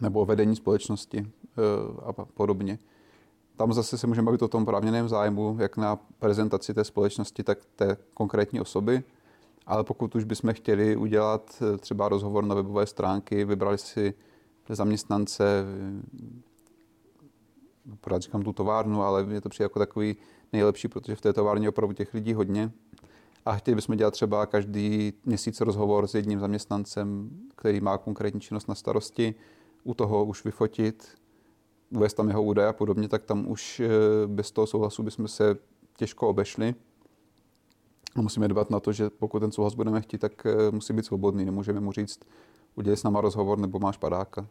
nebo 0.00 0.26
vedení 0.26 0.56
společnosti 0.56 1.32
a 2.02 2.12
podobně. 2.12 2.78
Tam 3.56 3.72
zase 3.72 3.98
se 3.98 4.06
můžeme 4.06 4.26
bavit 4.26 4.42
o 4.42 4.48
tom 4.48 4.64
právněném 4.64 5.08
zájmu, 5.08 5.56
jak 5.60 5.76
na 5.76 5.96
prezentaci 6.18 6.75
té 6.75 6.84
společnosti, 6.84 7.42
tak 7.42 7.58
té 7.76 7.96
konkrétní 8.14 8.60
osoby. 8.60 9.02
Ale 9.66 9.84
pokud 9.84 10.14
už 10.14 10.25
bychom 10.25 10.54
chtěli 10.54 10.96
udělat 10.96 11.62
třeba 11.78 12.08
rozhovor 12.08 12.44
na 12.44 12.54
webové 12.54 12.86
stránky, 12.86 13.44
vybrali 13.44 13.78
si 13.78 14.14
zaměstnance, 14.68 15.64
pořád 18.00 18.22
říkám 18.22 18.42
tu 18.42 18.52
továrnu, 18.52 19.02
ale 19.02 19.25
mě 19.25 19.40
to 19.40 19.48
přijde 19.48 19.64
jako 19.64 19.78
takový 19.78 20.16
nejlepší, 20.52 20.88
protože 20.88 21.16
v 21.16 21.20
té 21.20 21.32
továrně 21.32 21.68
opravdu 21.68 21.94
těch 21.94 22.14
lidí 22.14 22.34
hodně. 22.34 22.72
A 23.44 23.56
chtěli 23.56 23.75
bychom 23.75 23.96
dělat 23.96 24.10
třeba 24.10 24.46
každý 24.46 25.12
měsíc 25.25 25.60
rozhovor 25.60 26.06
s 26.06 26.14
jedním 26.14 26.40
zaměstnancem, 26.40 27.30
který 27.56 27.80
má 27.80 27.98
konkrétní 27.98 28.40
činnost 28.40 28.68
na 28.68 28.75
starosti, 28.75 29.34
u 29.84 29.94
toho 29.94 30.25
už 30.25 30.44
vyfotit, 30.44 31.08
uvést 31.90 32.14
tam 32.14 32.28
jeho 32.28 32.42
údaje 32.42 32.68
a 32.68 32.72
podobně, 32.72 33.08
tak 33.08 33.24
tam 33.24 33.48
už 33.48 33.80
eh, 33.80 33.88
bez 34.26 34.50
toho 34.50 34.66
souhlasu 34.66 35.02
bychom 35.02 35.28
se 35.28 35.56
těžko 35.96 36.28
obešli. 36.28 36.74
musíme 38.16 38.48
dbat 38.48 38.70
na 38.70 38.80
to, 38.80 38.92
že 38.92 39.10
pokud 39.10 39.40
ten 39.40 39.52
souhlas 39.52 39.74
budeme 39.74 40.00
chtít, 40.00 40.18
tak 40.18 40.46
eh, 40.46 40.70
musí 40.70 40.92
být 40.92 41.04
svobodný. 41.04 41.44
Nemůžeme 41.44 41.80
mu 41.80 41.92
říct, 41.92 42.20
udělej 42.74 42.96
s 42.96 43.02
náma 43.02 43.20
rozhovor 43.20 43.58
nebo 43.58 43.78
máš 43.78 43.96
padáka, 43.96 44.46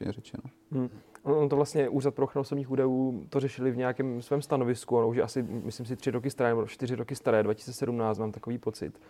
je 0.00 0.12
řečeno. 0.12 0.42
Hmm. 0.72 0.88
On 1.22 1.48
to 1.48 1.56
vlastně 1.56 1.88
Úřad 1.88 2.14
pro 2.14 2.24
ochranu 2.24 2.40
osobních 2.40 2.70
údajů 2.70 3.26
to 3.28 3.40
řešili 3.40 3.70
v 3.70 3.76
nějakém 3.76 4.22
svém 4.22 4.42
stanovisku, 4.42 4.96
ono 4.96 5.08
už 5.08 5.16
je 5.16 5.22
asi, 5.22 5.42
myslím 5.42 5.86
si, 5.86 5.96
tři 5.96 6.10
roky 6.10 6.30
staré, 6.30 6.48
nebo 6.50 6.66
čtyři 6.66 6.94
roky 6.94 7.14
staré, 7.14 7.42
2017, 7.42 8.18
mám 8.18 8.32
takový 8.32 8.58
pocit. 8.58 9.00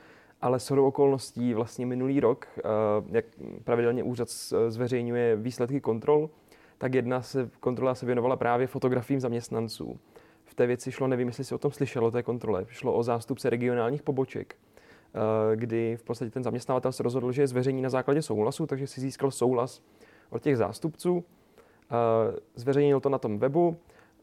Ale 0.40 0.58
shodou 0.58 0.86
okolností 0.86 1.54
vlastně 1.54 1.86
minulý 1.86 2.20
rok, 2.20 2.46
eh, 2.58 2.62
jak 3.10 3.24
pravidelně 3.64 4.02
úřad 4.02 4.28
zveřejňuje 4.68 5.36
výsledky 5.36 5.80
kontrol, 5.80 6.30
tak 6.78 6.94
jedna 6.94 7.22
se, 7.22 7.50
kontrola 7.60 7.94
se 7.94 8.06
věnovala 8.06 8.36
právě 8.36 8.66
fotografiím 8.66 9.20
zaměstnanců. 9.20 10.00
V 10.44 10.54
té 10.54 10.66
věci 10.66 10.92
šlo, 10.92 11.06
nevím, 11.06 11.28
jestli 11.28 11.44
si 11.44 11.54
o 11.54 11.58
tom 11.58 11.70
slyšelo, 11.70 12.10
té 12.10 12.22
kontrole, 12.22 12.66
šlo 12.68 12.92
o 12.92 13.02
zástupce 13.02 13.50
regionálních 13.50 14.02
poboček, 14.02 14.54
eh, 14.54 15.56
kdy 15.56 15.96
v 15.96 16.02
podstatě 16.02 16.30
ten 16.30 16.42
zaměstnavatel 16.42 16.92
se 16.92 17.02
rozhodl, 17.02 17.32
že 17.32 17.42
je 17.42 17.46
zveřejní 17.46 17.82
na 17.82 17.90
základě 17.90 18.22
souhlasu, 18.22 18.66
takže 18.66 18.86
si 18.86 19.00
získal 19.00 19.30
souhlas 19.30 19.82
od 20.30 20.42
těch 20.42 20.56
zástupců, 20.56 21.24
eh, 21.24 22.40
zveřejnil 22.54 23.00
to 23.00 23.08
na 23.08 23.18
tom 23.18 23.38
webu, 23.38 23.76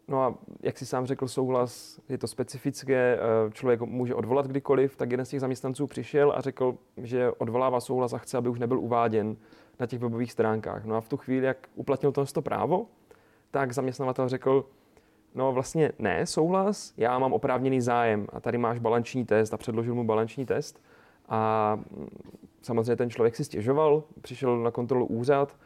No 0.07 0.21
a 0.21 0.35
jak 0.61 0.77
si 0.77 0.85
sám 0.85 1.05
řekl, 1.05 1.27
souhlas 1.27 1.99
je 2.09 2.17
to 2.17 2.27
specifické, 2.27 3.17
eh, 3.17 3.51
člověk 3.51 3.81
může 3.81 4.15
odvolat 4.15 4.47
kdykoliv, 4.47 4.95
tak 4.95 5.11
jeden 5.11 5.25
z 5.25 5.29
těch 5.29 5.39
zaměstnanců 5.39 5.87
přišel 5.87 6.33
a 6.35 6.41
řekl, 6.41 6.77
že 6.97 7.31
odvolává 7.31 7.79
souhlas 7.79 8.13
a 8.13 8.17
chce, 8.17 8.37
aby 8.37 8.49
už 8.49 8.59
nebyl 8.59 8.79
uváděn 8.79 9.37
na 9.79 9.85
těch 9.85 9.99
webových 9.99 10.31
stránkách. 10.31 10.85
No 10.85 10.95
a 10.95 11.01
v 11.01 11.09
tu 11.09 11.17
chvíli, 11.17 11.45
jak 11.45 11.57
uplatnil 11.75 12.11
to 12.11 12.41
právo, 12.41 12.85
tak 13.51 13.73
zaměstnavatel 13.73 14.29
řekl, 14.29 14.65
no 15.35 15.51
vlastně 15.51 15.91
ne, 15.99 16.25
souhlas, 16.25 16.93
já 16.97 17.19
mám 17.19 17.33
oprávněný 17.33 17.81
zájem 17.81 18.27
a 18.33 18.39
tady 18.39 18.57
máš 18.57 18.79
balanční 18.79 19.25
test 19.25 19.53
a 19.53 19.57
předložil 19.57 19.95
mu 19.95 20.03
balanční 20.03 20.45
test. 20.45 20.81
A 21.29 21.71
mm, 21.75 22.07
samozřejmě 22.61 22.95
ten 22.95 23.09
člověk 23.09 23.35
si 23.35 23.43
stěžoval, 23.43 24.03
přišel 24.21 24.57
na 24.57 24.71
kontrolu 24.71 25.05
úřad 25.05 25.57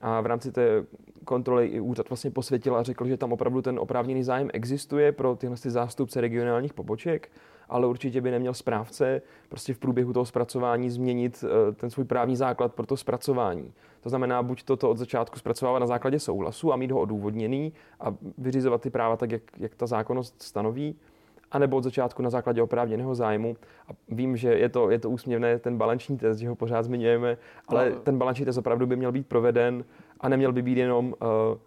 a 0.00 0.20
v 0.20 0.26
rámci 0.26 0.52
té 0.52 0.84
kontroly 1.24 1.66
i 1.66 1.80
úřad 1.80 2.08
vlastně 2.08 2.30
posvětil 2.30 2.76
a 2.76 2.82
řekl, 2.82 3.06
že 3.06 3.16
tam 3.16 3.32
opravdu 3.32 3.62
ten 3.62 3.78
oprávněný 3.78 4.22
zájem 4.22 4.50
existuje 4.52 5.12
pro 5.12 5.36
tyhle 5.36 5.56
zástupce 5.56 6.20
regionálních 6.20 6.74
poboček 6.74 7.30
ale 7.68 7.86
určitě 7.86 8.20
by 8.20 8.30
neměl 8.30 8.54
správce 8.54 9.22
prostě 9.48 9.74
v 9.74 9.78
průběhu 9.78 10.12
toho 10.12 10.26
zpracování 10.26 10.90
změnit 10.90 11.44
eh, 11.44 11.72
ten 11.72 11.90
svůj 11.90 12.04
právní 12.04 12.36
základ 12.36 12.74
pro 12.74 12.86
to 12.86 12.96
zpracování. 12.96 13.72
To 14.00 14.08
znamená, 14.08 14.42
buď 14.42 14.62
toto 14.62 14.90
od 14.90 14.98
začátku 14.98 15.38
zpracovávat 15.38 15.80
na 15.80 15.86
základě 15.86 16.18
souhlasu 16.18 16.72
a 16.72 16.76
mít 16.76 16.90
ho 16.90 17.00
odůvodněný 17.00 17.72
a 18.00 18.14
vyřizovat 18.38 18.82
ty 18.82 18.90
práva 18.90 19.16
tak, 19.16 19.30
jak, 19.30 19.42
jak 19.58 19.74
ta 19.74 19.86
zákonnost 19.86 20.42
stanoví, 20.42 20.96
anebo 21.52 21.76
od 21.76 21.84
začátku 21.84 22.22
na 22.22 22.30
základě 22.30 22.62
oprávněného 22.62 23.14
zájmu. 23.14 23.56
A 23.88 23.92
vím, 24.08 24.36
že 24.36 24.52
je 24.52 24.68
to, 24.68 24.90
je 24.90 24.98
to 24.98 25.10
úsměvné, 25.10 25.58
ten 25.58 25.76
balanční 25.78 26.18
test, 26.18 26.38
že 26.38 26.48
ho 26.48 26.54
pořád 26.54 26.82
zmiňujeme, 26.82 27.36
ale 27.68 27.90
no. 27.90 28.00
ten 28.00 28.18
balanční 28.18 28.44
test 28.44 28.56
opravdu 28.56 28.86
by 28.86 28.96
měl 28.96 29.12
být 29.12 29.26
proveden 29.26 29.84
a 30.20 30.28
neměl 30.28 30.52
by 30.52 30.62
být 30.62 30.78
jenom 30.78 31.06
uh, 31.06 31.58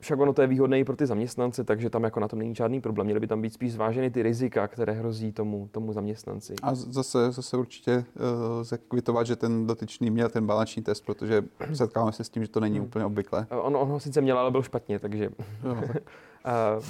však 0.00 0.20
ono 0.20 0.32
to 0.32 0.42
je 0.42 0.48
výhodné 0.48 0.78
i 0.78 0.84
pro 0.84 0.96
ty 0.96 1.06
zaměstnance, 1.06 1.64
takže 1.64 1.90
tam 1.90 2.04
jako 2.04 2.20
na 2.20 2.28
tom 2.28 2.38
není 2.38 2.54
žádný 2.54 2.80
problém. 2.80 3.04
Měly 3.04 3.20
by 3.20 3.26
tam 3.26 3.42
být 3.42 3.52
spíš 3.52 3.72
zváženy 3.72 4.10
ty 4.10 4.22
rizika, 4.22 4.68
které 4.68 4.92
hrozí 4.92 5.32
tomu, 5.32 5.68
tomu 5.72 5.92
zaměstnanci. 5.92 6.54
A 6.62 6.74
zase, 6.74 7.32
zase 7.32 7.56
určitě 7.56 7.96
uh, 7.96 8.62
se 8.62 8.78
kvitovat, 8.78 9.26
že 9.26 9.36
ten 9.36 9.66
dotyčný 9.66 10.10
měl 10.10 10.28
ten 10.28 10.46
balanční 10.46 10.82
test, 10.82 11.00
protože 11.00 11.44
setkáváme 11.72 12.12
se 12.12 12.24
s 12.24 12.28
tím, 12.28 12.42
že 12.42 12.50
to 12.50 12.60
není 12.60 12.78
hmm. 12.78 12.86
úplně 12.86 13.04
obvyklé. 13.04 13.46
On, 13.50 13.76
on 13.76 13.88
ho 13.88 14.00
sice 14.00 14.20
měl, 14.20 14.38
ale 14.38 14.50
byl 14.50 14.62
špatně, 14.62 14.98
takže... 14.98 15.30
No, 15.64 15.74
tak. 15.74 15.96
A, 16.44 16.80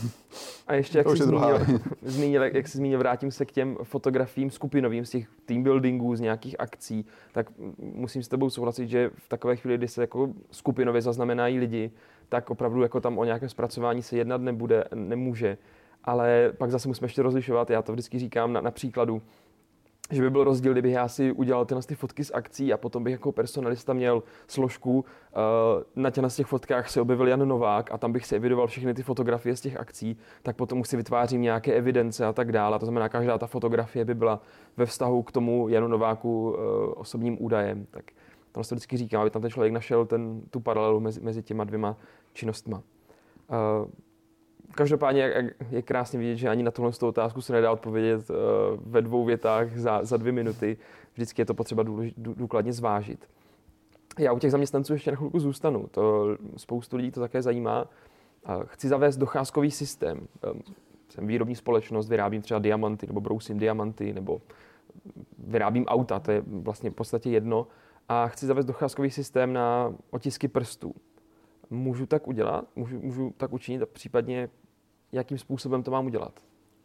a 0.66 0.74
ještě, 0.74 0.98
jak 0.98 1.08
jsi, 1.08 1.22
zmínil, 1.22 1.58
zmínil, 2.02 2.42
jak 2.42 2.68
jsi 2.68 2.78
zmínil, 2.78 2.98
vrátím 2.98 3.30
se 3.30 3.44
k 3.44 3.52
těm 3.52 3.76
fotografiím 3.82 4.50
skupinovým 4.50 5.04
z 5.04 5.10
těch 5.10 5.28
team 5.46 5.62
buildingů, 5.62 6.16
z 6.16 6.20
nějakých 6.20 6.60
akcí, 6.60 7.06
tak 7.32 7.46
musím 7.78 8.22
s 8.22 8.28
tebou 8.28 8.50
souhlasit, 8.50 8.88
že 8.88 9.10
v 9.14 9.28
takové 9.28 9.56
chvíli, 9.56 9.78
kdy 9.78 9.88
se 9.88 10.00
jako 10.00 10.28
skupinově 10.50 11.02
zaznamenají 11.02 11.58
lidi, 11.58 11.90
tak 12.28 12.50
opravdu 12.50 12.82
jako 12.82 13.00
tam 13.00 13.18
o 13.18 13.24
nějaké 13.24 13.48
zpracování 13.48 14.02
se 14.02 14.16
jednat 14.16 14.40
nebude, 14.40 14.84
nemůže. 14.94 15.58
Ale 16.04 16.52
pak 16.58 16.70
zase 16.70 16.88
musíme 16.88 17.04
ještě 17.04 17.22
rozlišovat, 17.22 17.70
já 17.70 17.82
to 17.82 17.92
vždycky 17.92 18.18
říkám 18.18 18.52
na, 18.52 18.60
na 18.60 18.70
příkladu, 18.70 19.22
že 20.10 20.22
by 20.22 20.30
byl 20.30 20.44
rozdíl, 20.44 20.72
kdybych 20.72 20.92
já 20.92 21.08
si 21.08 21.32
udělal 21.32 21.64
tyhle 21.64 21.82
ty 21.82 21.94
fotky 21.94 22.24
z 22.24 22.30
akcí 22.34 22.72
a 22.72 22.76
potom 22.76 23.04
bych 23.04 23.12
jako 23.12 23.32
personalista 23.32 23.92
měl 23.92 24.22
složku, 24.46 24.98
uh, 24.98 26.02
na 26.02 26.10
těch, 26.10 26.22
na 26.22 26.28
těch 26.28 26.46
fotkách 26.46 26.90
se 26.90 27.00
objevil 27.00 27.28
Jan 27.28 27.48
Novák 27.48 27.92
a 27.92 27.98
tam 27.98 28.12
bych 28.12 28.26
si 28.26 28.36
evidoval 28.36 28.66
všechny 28.66 28.94
ty 28.94 29.02
fotografie 29.02 29.56
z 29.56 29.60
těch 29.60 29.76
akcí, 29.76 30.16
tak 30.42 30.56
potom 30.56 30.80
už 30.80 30.88
si 30.88 30.96
vytvářím 30.96 31.42
nějaké 31.42 31.72
evidence 31.72 32.26
a 32.26 32.32
tak 32.32 32.52
dále. 32.52 32.78
To 32.78 32.86
znamená, 32.86 33.08
každá 33.08 33.38
ta 33.38 33.46
fotografie 33.46 34.04
by 34.04 34.14
byla 34.14 34.40
ve 34.76 34.86
vztahu 34.86 35.22
k 35.22 35.32
tomu 35.32 35.68
Janu 35.68 35.88
Nováku 35.88 36.50
uh, 36.50 36.56
osobním 36.96 37.44
údajem. 37.44 37.86
Tak 37.90 38.04
tam 38.52 38.64
se 38.64 38.74
vždycky 38.74 38.96
říkám, 38.96 39.20
aby 39.20 39.30
tam 39.30 39.42
ten 39.42 39.50
člověk 39.50 39.72
našel 39.72 40.06
ten, 40.06 40.42
tu 40.50 40.60
paralelu 40.60 41.00
mezi, 41.00 41.20
mezi 41.20 41.42
těma 41.42 41.64
dvěma 41.64 41.96
činnostma. 42.32 42.82
Uh, 43.48 43.90
každopádně 44.74 45.52
je 45.70 45.82
krásně 45.82 46.18
vidět, 46.18 46.36
že 46.36 46.48
ani 46.48 46.62
na 46.62 46.70
tuhle 46.70 46.90
otázku 47.02 47.40
se 47.40 47.52
nedá 47.52 47.72
odpovědět 47.72 48.30
uh, 48.30 48.36
ve 48.80 49.02
dvou 49.02 49.24
větách 49.24 49.76
za, 49.76 50.04
za 50.04 50.16
dvě 50.16 50.32
minuty. 50.32 50.76
Vždycky 51.14 51.42
je 51.42 51.46
to 51.46 51.54
potřeba 51.54 51.82
důlež, 51.82 52.12
důkladně 52.16 52.72
zvážit. 52.72 53.28
Já 54.18 54.32
u 54.32 54.38
těch 54.38 54.50
zaměstnanců 54.50 54.92
ještě 54.92 55.10
na 55.10 55.16
chvilku 55.16 55.38
zůstanu. 55.40 55.86
To 55.90 56.26
spoustu 56.56 56.96
lidí 56.96 57.10
to 57.10 57.20
také 57.20 57.42
zajímá. 57.42 57.82
Uh, 57.82 58.64
chci 58.64 58.88
zavést 58.88 59.16
docházkový 59.16 59.70
systém. 59.70 60.28
Jsem 61.08 61.26
výrobní 61.26 61.54
společnost, 61.54 62.08
vyrábím 62.08 62.42
třeba 62.42 62.60
diamanty, 62.60 63.06
nebo 63.06 63.20
brousím 63.20 63.58
diamanty, 63.58 64.12
nebo 64.12 64.40
vyrábím 65.38 65.84
auta, 65.84 66.20
to 66.20 66.30
je 66.30 66.42
vlastně 66.46 66.90
v 66.90 66.94
podstatě 66.94 67.30
jedno. 67.30 67.66
A 68.08 68.28
chci 68.28 68.46
zavést 68.46 68.64
docházkový 68.64 69.10
systém 69.10 69.52
na 69.52 69.94
otisky 70.10 70.48
prstů. 70.48 70.94
Můžu 71.70 72.06
tak 72.06 72.28
udělat? 72.28 72.64
Můžu, 72.76 73.00
můžu 73.00 73.34
tak 73.36 73.52
učinit 73.52 73.82
a 73.82 73.86
případně 73.86 74.48
jakým 75.12 75.38
způsobem 75.38 75.82
to 75.82 75.90
mám 75.90 76.06
udělat? 76.06 76.32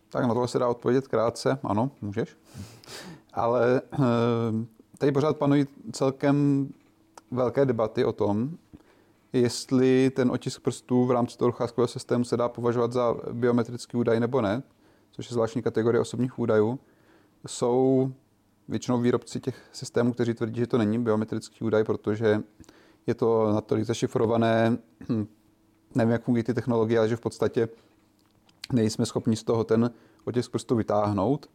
Tak 0.10 0.26
na 0.26 0.34
to 0.34 0.48
se 0.48 0.60
dá 0.60 0.68
odpovědět 0.68 1.08
krátce. 1.08 1.60
Ano, 1.64 1.92
můžeš. 2.02 2.38
Ale 3.34 3.82
eh, 3.94 3.98
tady 4.98 5.12
pořád 5.12 5.38
panují 5.38 5.66
celkem 5.92 6.68
velké 7.32 7.66
debaty 7.66 8.06
o 8.06 8.12
tom, 8.12 8.58
jestli 9.34 10.10
ten 10.10 10.32
otisk 10.32 10.62
prstů 10.62 11.06
v 11.06 11.12
rámci 11.12 11.38
toho 11.38 11.52
docházkového 11.52 11.88
systému 11.88 12.24
se 12.24 12.38
dá 12.38 12.50
považovat 12.50 12.92
za 12.92 13.16
biometrický 13.32 13.98
údaj 13.98 14.20
nebo 14.20 14.42
ne, 14.42 14.64
což 15.12 15.30
je 15.30 15.34
zvláštní 15.34 15.62
kategorie 15.62 16.02
osobních 16.02 16.40
údajů. 16.40 16.80
Jsou 17.48 18.12
většinou 18.68 19.02
výrobci 19.02 19.40
těch 19.40 19.62
systémů, 19.72 20.14
kteří 20.14 20.34
tvrdí, 20.34 20.60
že 20.60 20.68
to 20.68 20.78
není 20.78 21.00
biometrický 21.00 21.66
údaj, 21.66 21.84
protože 21.84 22.44
je 23.08 23.14
to 23.14 23.52
natolik 23.54 23.86
zašifrované, 23.86 24.78
nevím, 25.96 26.12
jak 26.12 26.24
fungují 26.24 26.44
ty 26.44 26.54
technologie, 26.54 27.00
ale 27.00 27.10
že 27.10 27.16
v 27.16 27.22
podstatě 27.22 27.70
nejsme 28.72 29.06
schopni 29.06 29.36
z 29.36 29.44
toho 29.44 29.64
ten 29.64 29.92
otisk 30.26 30.52
prstu 30.52 30.76
vytáhnout. 30.76 31.50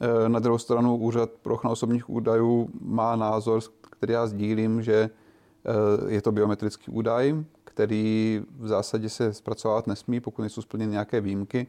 E, 0.00 0.28
na 0.28 0.38
druhou 0.38 0.58
stranu 0.58 0.96
Úřad 0.96 1.30
pro 1.30 1.54
ochranu 1.54 1.72
osobních 1.72 2.10
údajů 2.10 2.68
má 2.80 3.16
názor, 3.16 3.60
který 3.80 4.12
já 4.12 4.26
sdílím, 4.26 4.82
že 4.82 4.94
e, 4.94 5.10
je 6.12 6.22
to 6.22 6.32
biometrický 6.32 6.90
údaj, 6.90 7.44
který 7.64 8.42
v 8.58 8.68
zásadě 8.68 9.08
se 9.08 9.32
zpracovat 9.34 9.86
nesmí, 9.86 10.20
pokud 10.20 10.42
nejsou 10.42 10.62
splněny 10.62 10.92
nějaké 10.92 11.20
výjimky. 11.20 11.66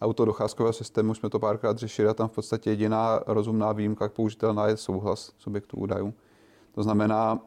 A 0.00 0.06
u 0.06 0.12
toho 0.12 0.26
docházkového 0.26 0.72
systému 0.72 1.14
jsme 1.14 1.30
to 1.30 1.38
párkrát 1.38 1.78
řešili 1.78 2.08
a 2.08 2.14
tam 2.14 2.28
v 2.28 2.32
podstatě 2.32 2.70
jediná 2.70 3.20
rozumná 3.26 3.72
výjimka 3.72 4.08
použitelná 4.08 4.66
je 4.66 4.76
souhlas 4.76 5.32
subjektu 5.38 5.76
údajů. 5.76 6.14
To 6.72 6.82
znamená, 6.82 7.40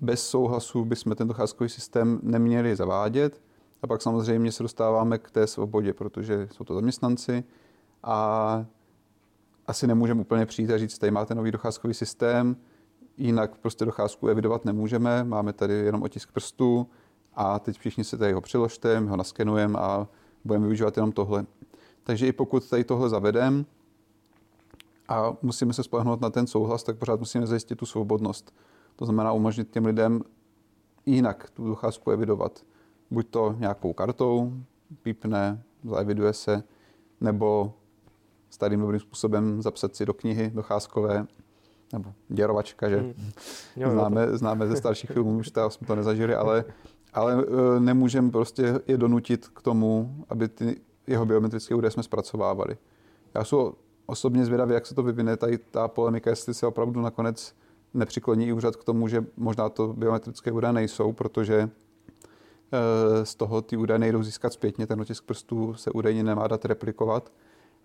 bez 0.00 0.28
souhlasu 0.28 0.84
bychom 0.84 1.14
ten 1.14 1.28
docházkový 1.28 1.70
systém 1.70 2.20
neměli 2.22 2.76
zavádět. 2.76 3.42
A 3.82 3.86
pak 3.86 4.02
samozřejmě 4.02 4.52
se 4.52 4.62
dostáváme 4.62 5.18
k 5.18 5.30
té 5.30 5.46
svobodě, 5.46 5.92
protože 5.92 6.48
jsou 6.52 6.64
to 6.64 6.74
zaměstnanci 6.74 7.44
a 8.02 8.66
asi 9.66 9.86
nemůžeme 9.86 10.20
úplně 10.20 10.46
přijít 10.46 10.70
a 10.70 10.78
říct, 10.78 10.98
tady 10.98 11.10
máte 11.10 11.34
nový 11.34 11.50
docházkový 11.50 11.94
systém, 11.94 12.56
jinak 13.16 13.56
prostě 13.56 13.84
docházku 13.84 14.28
evidovat 14.28 14.64
nemůžeme, 14.64 15.24
máme 15.24 15.52
tady 15.52 15.74
jenom 15.74 16.02
otisk 16.02 16.32
prstů 16.32 16.86
a 17.34 17.58
teď 17.58 17.78
všichni 17.78 18.04
se 18.04 18.18
tady 18.18 18.32
ho 18.32 18.40
přiložte, 18.40 18.98
ho 18.98 19.16
naskenujeme 19.16 19.78
a 19.78 20.08
budeme 20.44 20.64
využívat 20.64 20.96
jenom 20.96 21.12
tohle. 21.12 21.46
Takže 22.04 22.26
i 22.26 22.32
pokud 22.32 22.68
tady 22.68 22.84
tohle 22.84 23.08
zavedem 23.08 23.66
a 25.08 25.36
musíme 25.42 25.72
se 25.72 25.82
spolehnout 25.82 26.20
na 26.20 26.30
ten 26.30 26.46
souhlas, 26.46 26.82
tak 26.82 26.96
pořád 26.96 27.20
musíme 27.20 27.46
zajistit 27.46 27.76
tu 27.76 27.86
svobodnost. 27.86 28.54
To 28.96 29.04
znamená 29.04 29.32
umožnit 29.32 29.70
těm 29.70 29.86
lidem 29.86 30.22
jinak 31.06 31.50
tu 31.50 31.68
docházku 31.68 32.10
evidovat. 32.10 32.64
Buď 33.10 33.26
to 33.30 33.54
nějakou 33.58 33.92
kartou, 33.92 34.52
pípne, 35.02 35.62
zaeviduje 35.84 36.32
se, 36.32 36.62
nebo 37.20 37.74
starým 38.50 38.80
dobrým 38.80 39.00
způsobem 39.00 39.62
zapsat 39.62 39.96
si 39.96 40.06
do 40.06 40.14
knihy 40.14 40.50
docházkové, 40.54 41.26
nebo 41.92 42.12
děrovačka, 42.28 42.88
že? 42.88 43.00
Mm. 43.00 43.30
Jo, 43.76 43.90
známe, 43.90 44.38
známe 44.38 44.68
ze 44.68 44.76
starších 44.76 45.10
filmů, 45.10 45.38
už 45.38 45.50
tam 45.50 45.70
jsme 45.70 45.86
to 45.86 45.96
nezažili, 45.96 46.34
ale, 46.34 46.64
ale 47.14 47.44
e, 47.76 47.80
nemůžeme 47.80 48.30
prostě 48.30 48.80
je 48.86 48.96
donutit 48.96 49.48
k 49.48 49.62
tomu, 49.62 50.24
aby 50.28 50.48
ty 50.48 50.80
jeho 51.08 51.26
biometrické 51.26 51.74
údaje 51.74 51.90
jsme 51.90 52.02
zpracovávali. 52.02 52.76
Já 53.34 53.44
jsou 53.44 53.74
osobně 54.06 54.44
zvědavý, 54.44 54.74
jak 54.74 54.86
se 54.86 54.94
to 54.94 55.02
vyvine, 55.02 55.36
tady 55.36 55.58
ta 55.58 55.88
polemika, 55.88 56.30
jestli 56.30 56.54
se 56.54 56.66
opravdu 56.66 57.00
nakonec 57.00 57.54
nepřikloní 57.94 58.46
i 58.48 58.52
úřad 58.52 58.76
k 58.76 58.84
tomu, 58.84 59.08
že 59.08 59.24
možná 59.36 59.68
to 59.68 59.92
biometrické 59.92 60.52
údaje 60.52 60.72
nejsou, 60.72 61.12
protože 61.12 61.70
eh, 62.72 63.26
z 63.26 63.34
toho 63.34 63.62
ty 63.62 63.76
údaje 63.76 63.98
nejdou 63.98 64.22
získat 64.22 64.52
zpětně, 64.52 64.86
ten 64.86 65.00
otisk 65.00 65.24
prstů 65.24 65.74
se 65.74 65.90
údajně 65.90 66.22
nemá 66.22 66.48
dát 66.48 66.64
replikovat, 66.64 67.32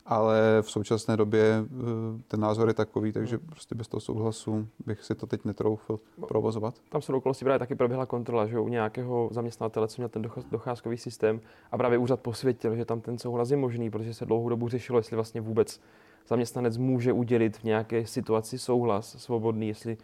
ale 0.05 0.62
v 0.62 0.72
současné 0.72 1.17
době 1.17 1.43
eh, 1.43 2.22
ten 2.27 2.39
názor 2.39 2.67
je 2.67 2.74
takový, 2.74 3.12
takže 3.12 3.38
prostě 3.38 3.75
bez 3.75 3.88
toho 3.88 4.01
souhlasu 4.01 4.67
bych 4.86 5.03
si 5.03 5.15
to 5.15 5.27
teď 5.27 5.45
netroufl 5.45 6.00
provozovat. 6.27 6.75
Tam 6.89 7.01
jsou 7.01 7.17
okolností 7.17 7.45
právě 7.45 7.60
taky 7.60 7.75
proběhla 7.75 8.05
kontrola, 8.05 8.48
že 8.48 8.60
u 8.60 8.67
nějakého 8.67 9.29
zaměstnavatele, 9.31 9.88
co 9.88 10.01
měl 10.01 10.10
ten 10.10 10.29
docházkový 10.51 10.98
systém 10.98 11.41
a 11.72 11.77
právě 11.77 11.98
úřad 11.98 12.19
posvětil, 12.19 12.75
že 12.75 12.86
tam 12.86 13.01
ten 13.01 13.17
souhlas 13.17 13.51
je 13.51 13.57
možný, 13.57 13.89
protože 13.89 14.13
se 14.13 14.25
dlouhou 14.25 14.50
dobu 14.50 14.69
řešilo, 14.69 15.00
jestli 15.00 15.15
vlastně 15.15 15.41
vůbec 15.41 15.81
zaměstnanec 16.27 16.77
může 16.77 17.13
udělit 17.13 17.57
v 17.57 17.63
nějaké 17.63 18.05
situaci 18.05 18.60
souhlas 18.60 19.15
svobodný, 19.19 19.67
jestli 19.67 19.98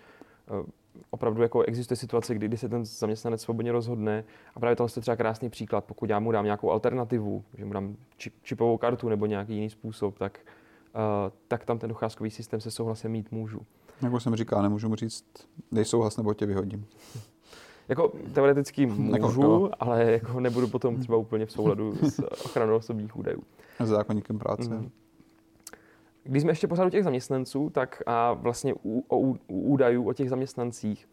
eh, 0.47 0.71
opravdu 1.09 1.41
jako 1.41 1.61
existuje 1.61 1.97
situace, 1.97 2.35
kdy, 2.35 2.47
kdy 2.47 2.57
se 2.57 2.69
ten 2.69 2.85
zaměstnanec 2.85 3.41
svobodně 3.41 3.71
rozhodne. 3.71 4.23
A 4.55 4.59
právě 4.59 4.75
tohle 4.75 4.89
je 4.95 5.01
třeba 5.01 5.17
krásný 5.17 5.49
příklad. 5.49 5.85
Pokud 5.85 6.09
já 6.09 6.19
mu 6.19 6.31
dám 6.31 6.45
nějakou 6.45 6.71
alternativu, 6.71 7.43
že 7.57 7.65
mu 7.65 7.73
dám 7.73 7.95
čip, 8.17 8.33
čipovou 8.43 8.77
kartu 8.77 9.09
nebo 9.09 9.25
nějaký 9.25 9.53
jiný 9.53 9.69
způsob, 9.69 10.17
tak, 10.19 10.39
uh, 10.95 11.01
tak 11.47 11.65
tam 11.65 11.79
ten 11.79 11.89
docházkový 11.89 12.31
systém 12.31 12.61
se 12.61 12.71
souhlasem 12.71 13.11
mít 13.11 13.31
můžu. 13.31 13.59
Jako 14.01 14.19
jsem 14.19 14.35
říkal, 14.35 14.63
nemůžu 14.63 14.89
mu 14.89 14.95
říct, 14.95 15.25
dej 15.71 15.85
souhlas 15.85 16.17
nebo 16.17 16.33
tě 16.33 16.45
vyhodím. 16.45 16.85
Jako 17.89 18.11
teoreticky 18.33 18.81
jako 19.13 19.27
můžu, 19.27 19.69
ale 19.79 20.11
jako 20.11 20.39
nebudu 20.39 20.67
potom 20.67 20.99
třeba 20.99 21.17
úplně 21.17 21.45
v 21.45 21.51
souladu 21.51 21.95
s 22.01 22.19
ochranou 22.45 22.75
osobních 22.75 23.15
údajů. 23.15 23.43
S 23.79 23.87
zákonníkem 23.87 24.39
práce. 24.39 24.69
Mm. 24.69 24.89
Když 26.23 26.41
jsme 26.41 26.51
ještě 26.51 26.67
pořád 26.67 26.85
u 26.85 26.89
těch 26.89 27.03
zaměstnanců, 27.03 27.69
tak 27.69 28.03
a 28.05 28.33
vlastně 28.33 28.73
u, 28.73 29.03
u, 29.11 29.37
u 29.47 29.61
údajů 29.61 30.09
o 30.09 30.13
těch 30.13 30.29
zaměstnancích, 30.29 31.09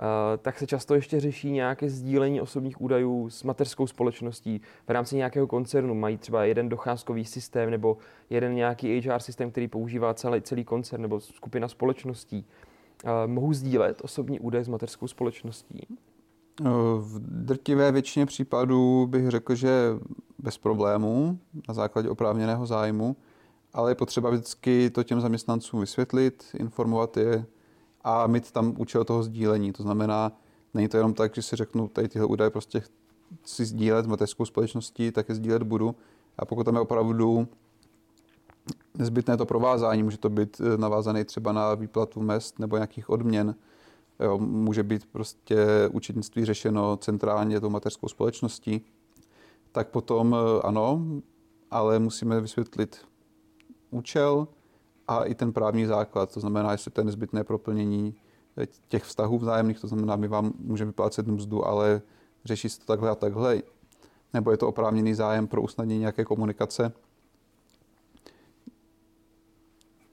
uh, 0.00 0.04
tak 0.42 0.58
se 0.58 0.66
často 0.66 0.94
ještě 0.94 1.20
řeší 1.20 1.50
nějaké 1.50 1.88
sdílení 1.90 2.40
osobních 2.40 2.80
údajů 2.80 3.30
s 3.30 3.42
mateřskou 3.42 3.86
společností 3.86 4.60
v 4.86 4.90
rámci 4.90 5.16
nějakého 5.16 5.46
koncernu. 5.46 5.94
Mají 5.94 6.16
třeba 6.18 6.44
jeden 6.44 6.68
docházkový 6.68 7.24
systém 7.24 7.70
nebo 7.70 7.96
jeden 8.30 8.54
nějaký 8.54 9.00
HR 9.00 9.18
systém, 9.18 9.50
který 9.50 9.68
používá 9.68 10.14
celý, 10.14 10.42
celý 10.42 10.64
koncern 10.64 11.02
nebo 11.02 11.20
skupina 11.20 11.68
společností. 11.68 12.46
Uh, 13.04 13.10
mohou 13.26 13.52
sdílet 13.52 14.00
osobní 14.04 14.40
údaje 14.40 14.64
s 14.64 14.68
mateřskou 14.68 15.06
společností? 15.06 15.86
V 16.98 17.18
drtivé 17.18 17.92
většině 17.92 18.26
případů 18.26 19.06
bych 19.06 19.28
řekl, 19.28 19.54
že 19.54 19.70
bez 20.38 20.58
problémů 20.58 21.38
na 21.68 21.74
základě 21.74 22.08
oprávněného 22.08 22.66
zájmu 22.66 23.16
ale 23.72 23.90
je 23.90 23.94
potřeba 23.94 24.30
vždycky 24.30 24.90
to 24.90 25.02
těm 25.02 25.20
zaměstnancům 25.20 25.80
vysvětlit, 25.80 26.44
informovat 26.54 27.16
je 27.16 27.46
a 28.04 28.26
mít 28.26 28.52
tam 28.52 28.74
účel 28.78 29.04
toho 29.04 29.22
sdílení. 29.22 29.72
To 29.72 29.82
znamená, 29.82 30.32
není 30.74 30.88
to 30.88 30.96
jenom 30.96 31.14
tak, 31.14 31.34
že 31.34 31.42
si 31.42 31.56
řeknu, 31.56 31.88
tady 31.88 32.08
tyhle 32.08 32.26
údaje 32.26 32.50
prostě 32.50 32.82
si 33.44 33.64
sdílet 33.64 34.04
s 34.04 34.08
mateřskou 34.08 34.44
společností, 34.44 35.10
tak 35.10 35.28
je 35.28 35.34
sdílet 35.34 35.62
budu. 35.62 35.94
A 36.38 36.44
pokud 36.44 36.64
tam 36.64 36.74
je 36.74 36.80
opravdu 36.80 37.48
nezbytné 38.94 39.36
to 39.36 39.46
provázání, 39.46 40.02
může 40.02 40.18
to 40.18 40.30
být 40.30 40.60
eh, 40.60 40.78
navázané 40.78 41.24
třeba 41.24 41.52
na 41.52 41.74
výplatu 41.74 42.20
mest 42.20 42.58
nebo 42.58 42.76
nějakých 42.76 43.10
odměn, 43.10 43.54
jo, 44.20 44.38
může 44.38 44.82
být 44.82 45.06
prostě 45.12 45.66
učitnictví 45.92 46.44
řešeno 46.44 46.96
centrálně 46.96 47.60
tou 47.60 47.70
mateřskou 47.70 48.08
společností, 48.08 48.84
tak 49.72 49.88
potom 49.88 50.36
eh, 50.36 50.62
ano, 50.62 51.02
ale 51.70 51.98
musíme 51.98 52.40
vysvětlit 52.40 52.96
účel 53.90 54.48
a 55.08 55.24
i 55.24 55.34
ten 55.34 55.52
právní 55.52 55.86
základ, 55.86 56.34
to 56.34 56.40
znamená, 56.40 56.72
jestli 56.72 56.90
to 56.90 57.00
je 57.00 57.04
nezbytné 57.04 57.44
proplnění 57.44 58.14
těch 58.88 59.04
vztahů 59.04 59.38
vzájemných, 59.38 59.80
to 59.80 59.86
znamená, 59.86 60.16
my 60.16 60.28
vám 60.28 60.52
můžeme 60.58 60.90
vyplácet 60.90 61.26
mzdu, 61.26 61.66
ale 61.66 62.02
řeší 62.44 62.68
se 62.68 62.78
to 62.80 62.86
takhle 62.86 63.10
a 63.10 63.14
takhle, 63.14 63.62
nebo 64.34 64.50
je 64.50 64.56
to 64.56 64.68
oprávněný 64.68 65.14
zájem 65.14 65.46
pro 65.46 65.62
usnadnění 65.62 66.00
nějaké 66.00 66.24
komunikace. 66.24 66.92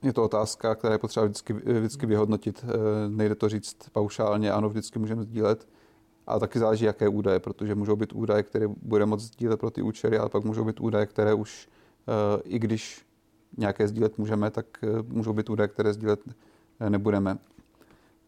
Je 0.02 0.12
to 0.12 0.24
otázka, 0.24 0.74
která 0.74 0.92
je 0.92 0.98
potřeba 0.98 1.26
vždycky, 1.26 1.52
vždycky 1.52 2.06
vyhodnotit. 2.06 2.64
Eh, 2.68 3.08
nejde 3.08 3.34
to 3.34 3.48
říct 3.48 3.76
paušálně, 3.92 4.52
ano, 4.52 4.68
vždycky 4.68 4.98
můžeme 4.98 5.22
sdílet, 5.22 5.68
ale 6.26 6.40
taky 6.40 6.58
záleží, 6.58 6.84
jaké 6.84 7.08
údaje, 7.08 7.40
protože 7.40 7.74
můžou 7.74 7.96
být 7.96 8.12
údaje, 8.12 8.42
které 8.42 8.68
bude 8.68 9.06
moct 9.06 9.22
sdílet 9.22 9.60
pro 9.60 9.70
ty 9.70 9.82
účely, 9.82 10.18
ale 10.18 10.28
pak 10.28 10.44
můžou 10.44 10.64
být 10.64 10.80
údaje, 10.80 11.06
které 11.06 11.34
už, 11.34 11.68
eh, 12.08 12.42
i 12.44 12.58
když 12.58 13.05
nějaké 13.56 13.88
sdílet 13.88 14.18
můžeme, 14.18 14.50
tak 14.50 14.66
eh, 14.82 15.02
můžou 15.08 15.32
být 15.32 15.50
údaje, 15.50 15.68
které 15.68 15.92
sdílet 15.92 16.20
eh, 16.80 16.90
nebudeme. 16.90 17.38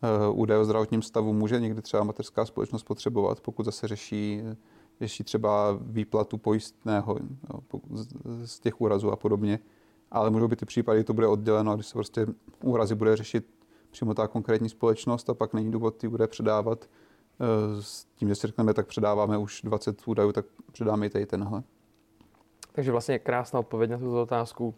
Eh, 0.02 0.30
údaje 0.32 0.60
o 0.60 0.64
zdravotním 0.64 1.02
stavu 1.02 1.32
může 1.32 1.60
někdy 1.60 1.82
třeba 1.82 2.04
mateřská 2.04 2.44
společnost 2.44 2.82
potřebovat, 2.82 3.40
pokud 3.40 3.66
zase 3.66 3.88
řeší, 3.88 4.42
řeší 5.00 5.24
třeba 5.24 5.78
výplatu 5.80 6.38
pojistného 6.38 7.18
z 8.44 8.60
těch 8.60 8.80
úrazů 8.80 9.10
a 9.10 9.16
podobně. 9.16 9.58
Ale 10.10 10.30
můžou 10.30 10.48
být 10.48 10.62
i 10.62 10.66
případy, 10.66 11.04
to 11.04 11.14
bude 11.14 11.26
odděleno, 11.26 11.74
když 11.74 11.86
se 11.86 11.92
prostě 11.92 12.26
úrazy 12.62 12.94
bude 12.94 13.16
řešit 13.16 13.46
přímo 13.90 14.14
ta 14.14 14.28
konkrétní 14.28 14.68
společnost 14.68 15.30
a 15.30 15.34
pak 15.34 15.54
není 15.54 15.70
důvod 15.70 15.96
ty 15.96 16.08
údaje 16.08 16.28
předávat. 16.28 16.88
S 17.80 18.04
tím, 18.04 18.28
že 18.28 18.34
si 18.34 18.46
řekneme, 18.46 18.74
tak 18.74 18.86
předáváme 18.86 19.38
už 19.38 19.62
20 19.64 20.08
údajů, 20.08 20.32
tak 20.32 20.44
předáme 20.72 21.06
i 21.06 21.10
tady 21.10 21.26
tenhle. 21.26 21.62
Takže 22.72 22.92
vlastně 22.92 23.18
krásná 23.18 23.60
odpověď 23.60 23.90
na 23.90 23.98
tuto 23.98 24.22
otázku. 24.22 24.74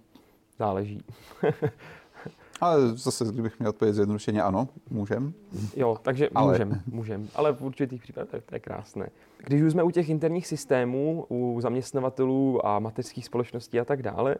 Záleží. 0.60 1.04
Ale 2.60 2.96
zase, 2.96 3.24
kdybych 3.24 3.58
měl 3.58 3.70
odpovědět 3.70 3.94
zjednodušeně, 3.94 4.42
ano, 4.42 4.68
můžem. 4.90 5.32
Jo, 5.76 5.96
takže 6.02 6.28
ale... 6.34 6.52
můžem, 6.52 6.82
můžem. 6.86 7.28
Ale 7.34 7.52
v 7.52 7.62
určitých 7.62 8.02
případech 8.02 8.44
to, 8.44 8.54
je 8.54 8.60
krásné. 8.60 9.08
Když 9.38 9.62
už 9.62 9.72
jsme 9.72 9.82
u 9.82 9.90
těch 9.90 10.08
interních 10.08 10.46
systémů, 10.46 11.26
u 11.28 11.60
zaměstnavatelů 11.60 12.66
a 12.66 12.78
mateřských 12.78 13.24
společností 13.24 13.80
a 13.80 13.84
tak 13.84 14.02
dále, 14.02 14.36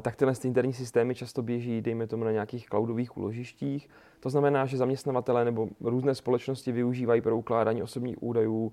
tak 0.00 0.16
tyhle 0.16 0.34
interní 0.44 0.72
systémy 0.72 1.14
často 1.14 1.42
běží, 1.42 1.80
dejme 1.80 2.06
tomu, 2.06 2.24
na 2.24 2.32
nějakých 2.32 2.66
cloudových 2.66 3.16
úložištích. 3.16 3.88
To 4.20 4.30
znamená, 4.30 4.66
že 4.66 4.76
zaměstnavatele 4.76 5.44
nebo 5.44 5.68
různé 5.80 6.14
společnosti 6.14 6.72
využívají 6.72 7.20
pro 7.20 7.36
ukládání 7.36 7.82
osobních 7.82 8.22
údajů 8.22 8.72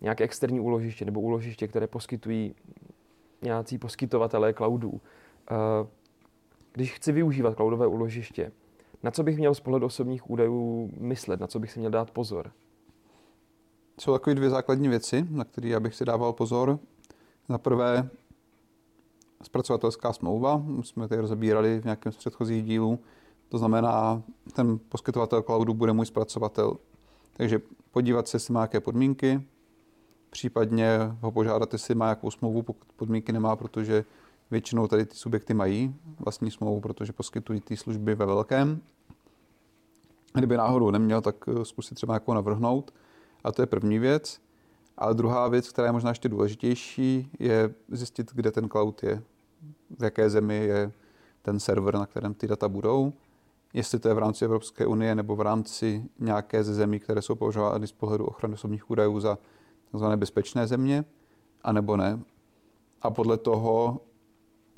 nějaké 0.00 0.24
externí 0.24 0.60
úložiště 0.60 1.04
nebo 1.04 1.20
úložiště, 1.20 1.68
které 1.68 1.86
poskytují 1.86 2.54
nějací 3.42 3.78
poskytovatelé 3.78 4.54
cloudů. 4.54 5.00
Když 6.72 6.94
chci 6.94 7.12
využívat 7.12 7.56
cloudové 7.56 7.86
úložiště, 7.86 8.52
na 9.02 9.10
co 9.10 9.22
bych 9.22 9.38
měl 9.38 9.54
z 9.54 9.60
pohledu 9.60 9.86
osobních 9.86 10.30
údajů 10.30 10.90
myslet, 10.98 11.40
na 11.40 11.46
co 11.46 11.58
bych 11.58 11.72
si 11.72 11.78
měl 11.78 11.90
dát 11.90 12.10
pozor? 12.10 12.52
Jsou 14.00 14.12
takové 14.12 14.34
dvě 14.34 14.50
základní 14.50 14.88
věci, 14.88 15.26
na 15.30 15.44
které 15.44 15.68
já 15.68 15.80
bych 15.80 15.94
si 15.94 16.04
dával 16.04 16.32
pozor. 16.32 16.78
Za 17.48 17.58
prvé, 17.58 18.08
zpracovatelská 19.42 20.12
smlouva, 20.12 20.62
jsme 20.82 21.08
tady 21.08 21.20
rozebírali 21.20 21.80
v 21.80 21.84
nějakém 21.84 22.12
z 22.12 22.16
předchozích 22.16 22.64
dílů, 22.64 22.98
to 23.48 23.58
znamená, 23.58 24.22
ten 24.52 24.78
poskytovatel 24.88 25.42
cloudu 25.42 25.74
bude 25.74 25.92
můj 25.92 26.06
zpracovatel. 26.06 26.76
Takže 27.32 27.60
podívat 27.90 28.28
se, 28.28 28.36
jestli 28.36 28.54
má 28.54 28.60
jaké 28.60 28.80
podmínky, 28.80 29.42
případně 30.30 30.98
ho 31.20 31.32
požádat, 31.32 31.72
jestli 31.72 31.94
má 31.94 32.08
jakou 32.08 32.30
smlouvu, 32.30 32.62
pokud 32.62 32.92
podmínky 32.96 33.32
nemá, 33.32 33.56
protože 33.56 34.04
Většinou 34.50 34.86
tady 34.86 35.06
ty 35.06 35.16
subjekty 35.16 35.54
mají 35.54 35.94
vlastní 36.18 36.50
smlouvu, 36.50 36.80
protože 36.80 37.12
poskytují 37.12 37.60
ty 37.60 37.76
služby 37.76 38.14
ve 38.14 38.26
velkém. 38.26 38.80
Kdyby 40.34 40.56
náhodou 40.56 40.90
neměl, 40.90 41.20
tak 41.20 41.36
eh, 41.48 41.64
zkusit 41.64 41.94
třeba 41.94 42.14
jako 42.14 42.34
navrhnout. 42.34 42.94
A 43.44 43.52
to 43.52 43.62
je 43.62 43.66
první 43.66 43.98
věc. 43.98 44.40
Ale 44.98 45.14
druhá 45.14 45.48
věc, 45.48 45.68
která 45.68 45.86
je 45.86 45.92
možná 45.92 46.10
ještě 46.10 46.28
důležitější, 46.28 47.30
je 47.38 47.74
zjistit, 47.88 48.30
kde 48.34 48.50
ten 48.50 48.68
cloud 48.68 49.02
je, 49.02 49.22
v 49.98 50.04
jaké 50.04 50.30
zemi 50.30 50.56
je 50.56 50.92
ten 51.42 51.60
server, 51.60 51.94
na 51.94 52.06
kterém 52.06 52.34
ty 52.34 52.46
data 52.46 52.68
budou, 52.68 53.12
jestli 53.74 53.98
to 53.98 54.08
je 54.08 54.14
v 54.14 54.18
rámci 54.18 54.44
Evropské 54.44 54.86
unie 54.86 55.14
nebo 55.14 55.36
v 55.36 55.40
rámci 55.40 56.04
nějaké 56.18 56.64
ze 56.64 56.74
zemí, 56.74 57.00
které 57.00 57.22
jsou 57.22 57.34
považovány 57.34 57.86
z 57.86 57.92
pohledu 57.92 58.24
ochrany 58.24 58.54
osobních 58.54 58.90
údajů 58.90 59.20
za 59.20 59.38
tzv. 59.94 60.06
bezpečné 60.06 60.66
země, 60.66 61.04
anebo 61.62 61.96
ne. 61.96 62.20
A 63.02 63.10
podle 63.10 63.36
toho 63.36 64.00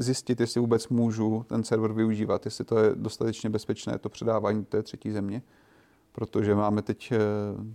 zjistit, 0.03 0.41
jestli 0.41 0.61
vůbec 0.61 0.89
můžu 0.89 1.45
ten 1.49 1.65
server 1.65 1.93
využívat, 1.93 2.45
jestli 2.45 2.65
to 2.65 2.79
je 2.79 2.95
dostatečně 2.95 3.51
bezpečné, 3.51 3.99
to 3.99 4.09
předávání 4.09 4.65
té 4.65 4.83
třetí 4.83 5.11
země. 5.11 5.43
Protože 6.13 6.55
máme 6.55 6.83
teď 6.83 7.13
eh, 7.13 7.19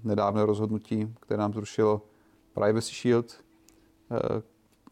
nedávné 0.03 0.45
rozhodnutí, 0.45 1.13
které 1.19 1.37
nám 1.37 1.53
zrušilo 1.53 2.01
Privacy 2.53 2.95
Shield, 2.95 3.33
eh, 4.11 4.41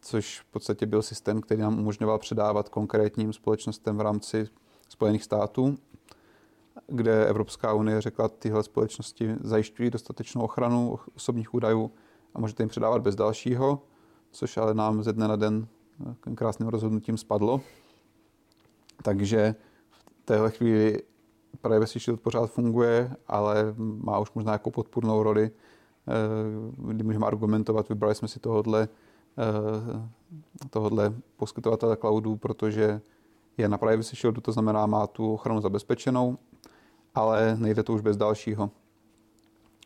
což 0.02 0.40
v 0.40 0.46
podstatě 0.46 0.86
byl 0.86 1.02
systém, 1.02 1.42
který 1.42 1.62
nám 1.62 1.80
umožňoval 1.80 2.20
předávat 2.20 2.70
konkrétním 2.70 3.34
společnostem 3.34 3.98
v 3.98 4.02
rámci 4.02 4.48
Spojených 4.90 5.24
států, 5.24 5.78
kde 6.88 7.26
Evropská 7.26 7.74
unie 7.74 8.02
řekla, 8.02 8.30
tyhle 8.30 8.64
společnosti 8.64 9.36
zajišťují 9.42 9.90
dostatečnou 9.90 10.42
ochranu 10.42 11.00
osobních 11.16 11.54
údajů 11.54 11.92
a 12.34 12.40
můžete 12.40 12.64
jim 12.64 12.70
předávat 12.70 13.02
bez 13.02 13.16
dalšího, 13.16 13.82
což 14.32 14.58
ale 14.58 14.74
nám 14.74 15.04
ze 15.04 15.14
dne 15.14 15.28
na 15.28 15.36
den 15.36 15.68
krásným 16.36 16.70
rozhodnutím 16.70 17.18
spadlo. 17.18 17.62
Takže 19.04 19.56
v 19.90 20.26
téhle 20.26 20.52
chvíli 20.52 21.04
Privacy 21.62 22.00
Shield 22.00 22.22
pořád 22.22 22.52
funguje, 22.52 23.16
ale 23.28 23.74
má 23.78 24.20
už 24.20 24.32
možná 24.34 24.52
jako 24.52 24.72
podpůrnou 24.72 25.24
roli, 25.24 25.52
eh, 25.52 26.94
kdy 26.94 27.04
můžeme 27.04 27.26
argumentovat, 27.26 27.90
vybrali 27.90 28.16
jsme 28.16 28.28
si 28.28 28.40
tohodle, 28.40 28.88
eh, 29.38 30.70
tohodle 30.70 31.14
poskytovatele 31.38 31.98
cloudu, 31.98 32.36
protože 32.36 33.02
je 33.58 33.70
na 33.70 33.78
Privacy 33.78 34.16
Shieldu, 34.16 34.42
to 34.42 34.52
znamená 34.52 34.86
má 34.86 35.08
tu 35.08 35.34
ochranu 35.34 35.62
zabezpečenou, 35.62 36.38
ale 37.16 37.58
nejde 37.58 37.84
to 37.84 37.94
už 37.94 38.02
bez 38.02 38.18
dalšího. 38.18 38.70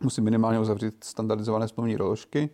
Musí 0.04 0.22
minimálně 0.22 0.60
uzavřít 0.60 1.04
standardizované 1.04 1.68
smluvní 1.68 1.96
doložky, 1.96 2.50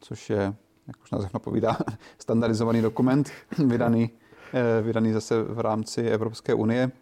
což 0.00 0.30
je, 0.30 0.54
jak 0.86 1.02
už 1.02 1.10
název 1.10 1.34
napovídá, 1.34 1.76
standardizovaný 2.18 2.82
dokument, 2.82 3.30
vydaný, 3.66 4.10
eh, 4.54 4.82
vydaný 4.82 5.12
zase 5.12 5.42
v 5.42 5.60
rámci 5.60 6.02
Evropské 6.02 6.54
unie, 6.54 6.92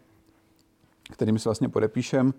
kterým 1.11 1.39
si 1.39 1.49
vlastně 1.49 1.69
podepíšem, 1.69 2.33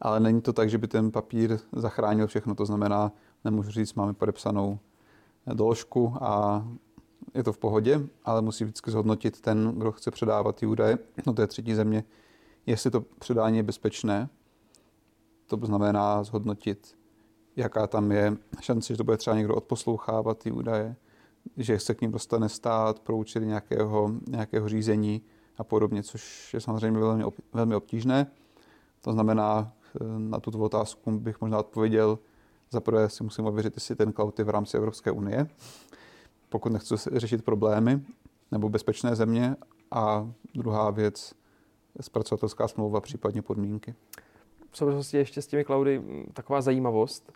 ale 0.00 0.20
není 0.20 0.40
to 0.40 0.52
tak, 0.52 0.70
že 0.70 0.78
by 0.78 0.88
ten 0.88 1.10
papír 1.10 1.58
zachránil 1.72 2.26
všechno. 2.26 2.54
To 2.54 2.66
znamená, 2.66 3.12
nemůžu 3.44 3.70
říct, 3.70 3.94
máme 3.94 4.14
podepsanou 4.14 4.78
doložku 5.54 6.14
a 6.20 6.64
je 7.34 7.44
to 7.44 7.52
v 7.52 7.58
pohodě, 7.58 8.00
ale 8.24 8.42
musí 8.42 8.64
vždycky 8.64 8.90
zhodnotit 8.90 9.40
ten, 9.40 9.72
kdo 9.76 9.92
chce 9.92 10.10
předávat 10.10 10.56
ty 10.56 10.66
údaje 10.66 10.98
no 11.26 11.32
to 11.32 11.42
je 11.42 11.46
třetí 11.46 11.74
země, 11.74 12.04
jestli 12.66 12.90
to 12.90 13.00
předání 13.00 13.56
je 13.56 13.62
bezpečné. 13.62 14.28
To 15.46 15.56
znamená 15.62 16.24
zhodnotit, 16.24 16.96
jaká 17.56 17.86
tam 17.86 18.12
je 18.12 18.36
šance, 18.60 18.92
že 18.92 18.96
to 18.96 19.04
bude 19.04 19.16
třeba 19.16 19.36
někdo 19.36 19.54
odposlouchávat 19.54 20.38
ty 20.38 20.50
údaje, 20.52 20.96
že 21.56 21.78
se 21.78 21.94
k 21.94 22.00
ním 22.00 22.10
dostane 22.10 22.48
stát 22.48 22.98
pro 22.98 23.16
účely 23.16 23.46
nějakého, 23.46 24.10
nějakého 24.28 24.68
řízení 24.68 25.22
a 25.58 25.64
podobně, 25.64 26.02
což 26.02 26.54
je 26.54 26.60
samozřejmě 26.60 27.00
velmi, 27.00 27.24
velmi 27.52 27.74
obtížné. 27.74 28.26
To 29.00 29.12
znamená, 29.12 29.72
na 30.18 30.40
tuto 30.40 30.58
otázku 30.58 31.10
bych 31.10 31.40
možná 31.40 31.58
odpověděl, 31.58 32.18
za 32.70 32.80
prvé 32.80 33.08
si 33.08 33.24
musím 33.24 33.46
ověřit, 33.46 33.76
jestli 33.76 33.96
ten 33.96 34.12
cloud 34.12 34.38
je 34.38 34.44
v 34.44 34.50
rámci 34.50 34.76
Evropské 34.76 35.10
unie, 35.10 35.48
pokud 36.48 36.72
nechci 36.72 36.94
řešit 37.12 37.44
problémy 37.44 38.02
nebo 38.50 38.68
bezpečné 38.68 39.16
země. 39.16 39.56
A 39.90 40.32
druhá 40.54 40.90
věc, 40.90 41.34
zpracovatelská 42.00 42.68
smlouva, 42.68 43.00
případně 43.00 43.42
podmínky. 43.42 43.94
Souvislosti 44.76 45.16
ještě 45.16 45.42
s 45.42 45.46
těmi 45.46 45.64
cloudy 45.64 46.02
taková 46.32 46.60
zajímavost, 46.60 47.32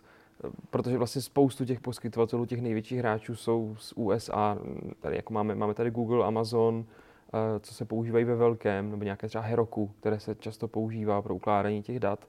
protože 0.69 0.97
vlastně 0.97 1.21
spoustu 1.21 1.65
těch 1.65 1.79
poskytovatelů, 1.79 2.45
těch 2.45 2.61
největších 2.61 2.99
hráčů 2.99 3.35
jsou 3.35 3.75
z 3.79 3.93
USA. 3.95 4.57
Tady 4.99 5.15
jako 5.15 5.33
máme, 5.33 5.55
máme 5.55 5.73
tady 5.73 5.91
Google, 5.91 6.25
Amazon, 6.25 6.85
eh, 6.85 7.59
co 7.59 7.73
se 7.73 7.85
používají 7.85 8.25
ve 8.25 8.35
velkém, 8.35 8.91
nebo 8.91 9.03
nějaké 9.03 9.27
třeba 9.27 9.43
Heroku, 9.43 9.91
které 9.99 10.19
se 10.19 10.35
často 10.35 10.67
používá 10.67 11.21
pro 11.21 11.35
ukládání 11.35 11.83
těch 11.83 11.99
dat. 11.99 12.27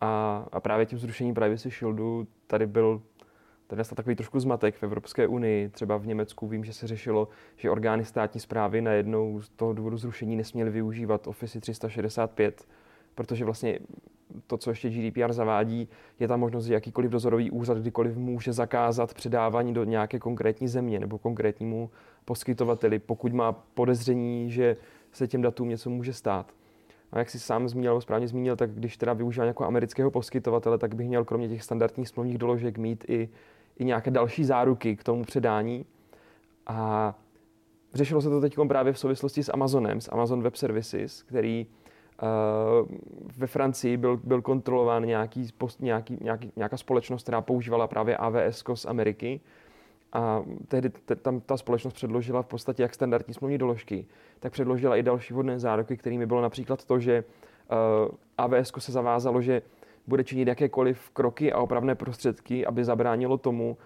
A, 0.00 0.44
a 0.52 0.60
právě 0.60 0.86
tím 0.86 0.98
zrušením 0.98 1.34
Privacy 1.34 1.70
Shieldu 1.70 2.26
tady 2.46 2.66
byl 2.66 3.02
tady 3.66 3.78
nastal 3.78 3.96
takový 3.96 4.16
trošku 4.16 4.40
zmatek 4.40 4.74
v 4.74 4.82
Evropské 4.82 5.26
unii. 5.26 5.68
Třeba 5.68 5.96
v 5.96 6.06
Německu 6.06 6.46
vím, 6.48 6.64
že 6.64 6.72
se 6.72 6.86
řešilo, 6.86 7.28
že 7.56 7.70
orgány 7.70 8.04
státní 8.04 8.40
zprávy 8.40 8.82
najednou 8.82 9.40
z 9.40 9.48
toho 9.48 9.72
důvodu 9.72 9.96
zrušení 9.96 10.36
nesměly 10.36 10.70
využívat 10.70 11.26
Office 11.26 11.60
365, 11.60 12.66
protože 13.16 13.44
vlastně 13.44 13.78
to, 14.46 14.56
co 14.56 14.70
ještě 14.70 14.90
GDPR 14.90 15.32
zavádí, 15.32 15.88
je 16.20 16.28
ta 16.28 16.36
možnost, 16.36 16.64
že 16.64 16.74
jakýkoliv 16.74 17.10
dozorový 17.10 17.50
úřad 17.50 17.78
kdykoliv 17.78 18.16
může 18.16 18.52
zakázat 18.52 19.14
předávání 19.14 19.74
do 19.74 19.84
nějaké 19.84 20.18
konkrétní 20.18 20.68
země 20.68 21.00
nebo 21.00 21.18
konkrétnímu 21.18 21.90
poskytovateli, 22.24 22.98
pokud 22.98 23.32
má 23.32 23.52
podezření, 23.52 24.50
že 24.50 24.76
se 25.12 25.28
těm 25.28 25.42
datům 25.42 25.68
něco 25.68 25.90
může 25.90 26.12
stát. 26.12 26.52
A 27.12 27.18
jak 27.18 27.30
si 27.30 27.38
sám 27.38 27.68
zmínil, 27.68 27.92
nebo 27.92 28.00
správně 28.00 28.28
zmínil, 28.28 28.56
tak 28.56 28.70
když 28.70 28.96
teda 28.96 29.12
využívám 29.12 29.46
jako 29.46 29.64
amerického 29.64 30.10
poskytovatele, 30.10 30.78
tak 30.78 30.94
bych 30.94 31.08
měl 31.08 31.24
kromě 31.24 31.48
těch 31.48 31.62
standardních 31.62 32.08
smluvních 32.08 32.38
doložek 32.38 32.78
mít 32.78 33.04
i, 33.08 33.28
i 33.78 33.84
nějaké 33.84 34.10
další 34.10 34.44
záruky 34.44 34.96
k 34.96 35.04
tomu 35.04 35.24
předání. 35.24 35.84
A 36.66 37.14
řešilo 37.94 38.20
se 38.22 38.30
to 38.30 38.40
teď 38.40 38.56
právě 38.68 38.92
v 38.92 38.98
souvislosti 38.98 39.42
s 39.42 39.52
Amazonem, 39.52 40.00
s 40.00 40.12
Amazon 40.12 40.42
Web 40.42 40.56
Services, 40.56 41.22
který 41.22 41.66
ve 43.36 43.46
Francii 43.46 43.96
byl, 43.96 44.20
byl 44.24 44.42
kontrolován 44.42 45.04
nějaký, 45.04 45.48
nějaký, 45.80 46.18
nějaký, 46.20 46.52
nějaká 46.56 46.76
společnost, 46.76 47.22
která 47.22 47.40
používala 47.40 47.86
právě 47.86 48.16
AWS 48.16 48.64
z 48.74 48.84
Ameriky 48.84 49.40
a 50.12 50.42
tehdy 50.68 50.90
te, 50.90 51.16
tam 51.16 51.40
ta 51.40 51.56
společnost 51.56 51.94
předložila 51.94 52.42
v 52.42 52.46
podstatě 52.46 52.82
jak 52.82 52.94
standardní 52.94 53.34
smluvní 53.34 53.58
doložky, 53.58 54.06
tak 54.40 54.52
předložila 54.52 54.96
i 54.96 55.02
další 55.02 55.34
vhodné 55.34 55.58
záruky, 55.58 55.96
kterými 55.96 56.26
bylo 56.26 56.42
například 56.42 56.84
to, 56.84 56.98
že 56.98 57.24
uh, 58.04 58.14
AWS 58.38 58.72
se 58.78 58.92
zavázalo, 58.92 59.42
že 59.42 59.62
bude 60.06 60.24
činit 60.24 60.48
jakékoliv 60.48 61.10
kroky 61.10 61.52
a 61.52 61.60
opravné 61.60 61.94
prostředky, 61.94 62.66
aby 62.66 62.84
zabránilo 62.84 63.38
tomu, 63.38 63.76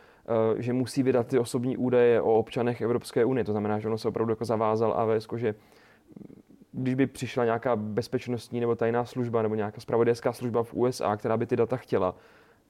uh, 0.52 0.60
že 0.60 0.72
musí 0.72 1.02
vydat 1.02 1.26
ty 1.26 1.38
osobní 1.38 1.76
údaje 1.76 2.20
o 2.20 2.34
občanech 2.34 2.80
Evropské 2.80 3.24
unie. 3.24 3.44
To 3.44 3.52
znamená, 3.52 3.78
že 3.78 3.88
ono 3.88 3.98
se 3.98 4.08
opravdu 4.08 4.32
jako 4.32 4.44
zavázal 4.44 4.92
AWS, 4.92 5.28
že 5.36 5.54
když 6.72 6.94
by 6.94 7.06
přišla 7.06 7.44
nějaká 7.44 7.76
bezpečnostní 7.76 8.60
nebo 8.60 8.74
tajná 8.74 9.04
služba 9.04 9.42
nebo 9.42 9.54
nějaká 9.54 9.80
spravodajská 9.80 10.32
služba 10.32 10.62
v 10.62 10.74
USA, 10.74 11.16
která 11.16 11.36
by 11.36 11.46
ty 11.46 11.56
data 11.56 11.76
chtěla, 11.76 12.14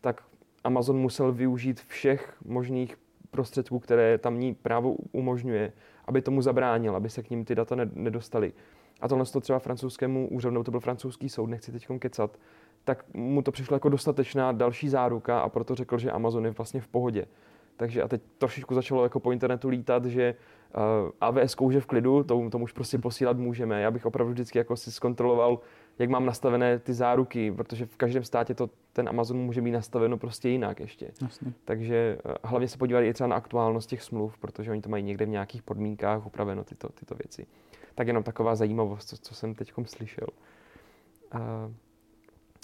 tak 0.01 0.23
Amazon 0.65 0.97
musel 0.97 1.33
využít 1.33 1.81
všech 1.81 2.37
možných 2.45 2.97
prostředků, 3.31 3.79
které 3.79 4.19
tamní 4.19 4.55
právo 4.55 4.97
umožňuje, 5.13 5.73
aby 6.05 6.23
tomu 6.23 6.43
zabránil, 6.43 6.97
aby 6.97 7.11
se 7.11 7.23
k 7.23 7.31
ním 7.31 7.45
ty 7.45 7.55
data 7.55 7.77
nedostaly. 7.95 8.53
A 9.01 9.09
tohle 9.09 9.25
to 9.25 9.41
třeba 9.41 9.59
francouzskému 9.59 10.29
úřadu, 10.29 10.63
to 10.63 10.71
byl 10.71 10.81
francouzský 10.81 11.29
soud, 11.29 11.47
nechci 11.47 11.73
teď 11.73 11.87
kecat, 11.99 12.39
tak 12.85 13.05
mu 13.15 13.43
to 13.43 13.53
přišlo 13.53 13.75
jako 13.75 13.89
dostatečná 13.89 14.53
další 14.53 14.89
záruka 14.89 15.41
a 15.41 15.49
proto 15.49 15.75
řekl, 15.75 15.99
že 15.99 16.11
Amazon 16.11 16.45
je 16.45 16.51
vlastně 16.51 16.81
v 16.81 16.89
pohodě. 16.89 17.27
Takže 17.81 18.03
a 18.03 18.09
teď 18.09 18.23
trošičku 18.39 18.75
začalo 18.75 19.03
jako 19.03 19.21
po 19.21 19.33
internetu 19.33 19.69
lítat, 19.69 20.05
že 20.05 20.35
uh, 20.77 20.83
eh, 21.09 21.13
AWS 21.21 21.55
kouže 21.55 21.81
v 21.81 21.87
klidu, 21.87 22.25
tomu, 22.25 22.51
tomu 22.51 22.65
už 22.65 22.73
prostě 22.73 22.99
posílat 22.99 23.37
můžeme. 23.37 23.81
Já 23.81 23.91
bych 23.91 24.07
opravdu 24.07 24.33
vždycky 24.33 24.59
jako 24.59 24.77
si 24.77 24.93
zkontroloval, 24.93 25.59
jak 25.99 26.11
mám 26.11 26.27
nastavené 26.27 26.79
ty 26.79 26.95
záruky, 26.95 27.53
protože 27.53 27.87
v 27.87 27.97
každém 27.97 28.25
státě 28.25 28.55
to 28.55 28.71
ten 28.93 29.09
Amazon 29.09 29.37
může 29.37 29.63
být 29.63 29.71
nastaveno 29.71 30.19
prostě 30.19 30.49
jinak 30.49 30.81
ještě. 30.81 31.11
Jasně. 31.23 31.53
Takže 31.65 32.19
uh, 32.25 32.33
hlavně 32.45 32.69
se 32.69 32.79
podívat 32.79 33.01
i 33.01 33.13
třeba 33.13 33.29
na 33.29 33.37
aktuálnost 33.37 33.89
těch 33.89 34.03
smluv, 34.03 34.39
protože 34.39 34.71
oni 34.71 34.81
to 34.81 34.89
mají 34.89 35.03
někde 35.05 35.27
v 35.27 35.29
nějakých 35.29 35.63
podmínkách 35.63 36.27
upraveno 36.27 36.65
tyto, 36.65 36.89
tyto 36.89 37.15
věci. 37.15 37.47
Tak 37.95 38.07
jenom 38.07 38.23
taková 38.23 38.57
zajímavost, 38.57 39.09
co, 39.09 39.17
co 39.17 39.35
jsem 39.35 39.55
teď 39.55 39.73
slyšel. 39.85 40.29
Uh, 41.35 41.41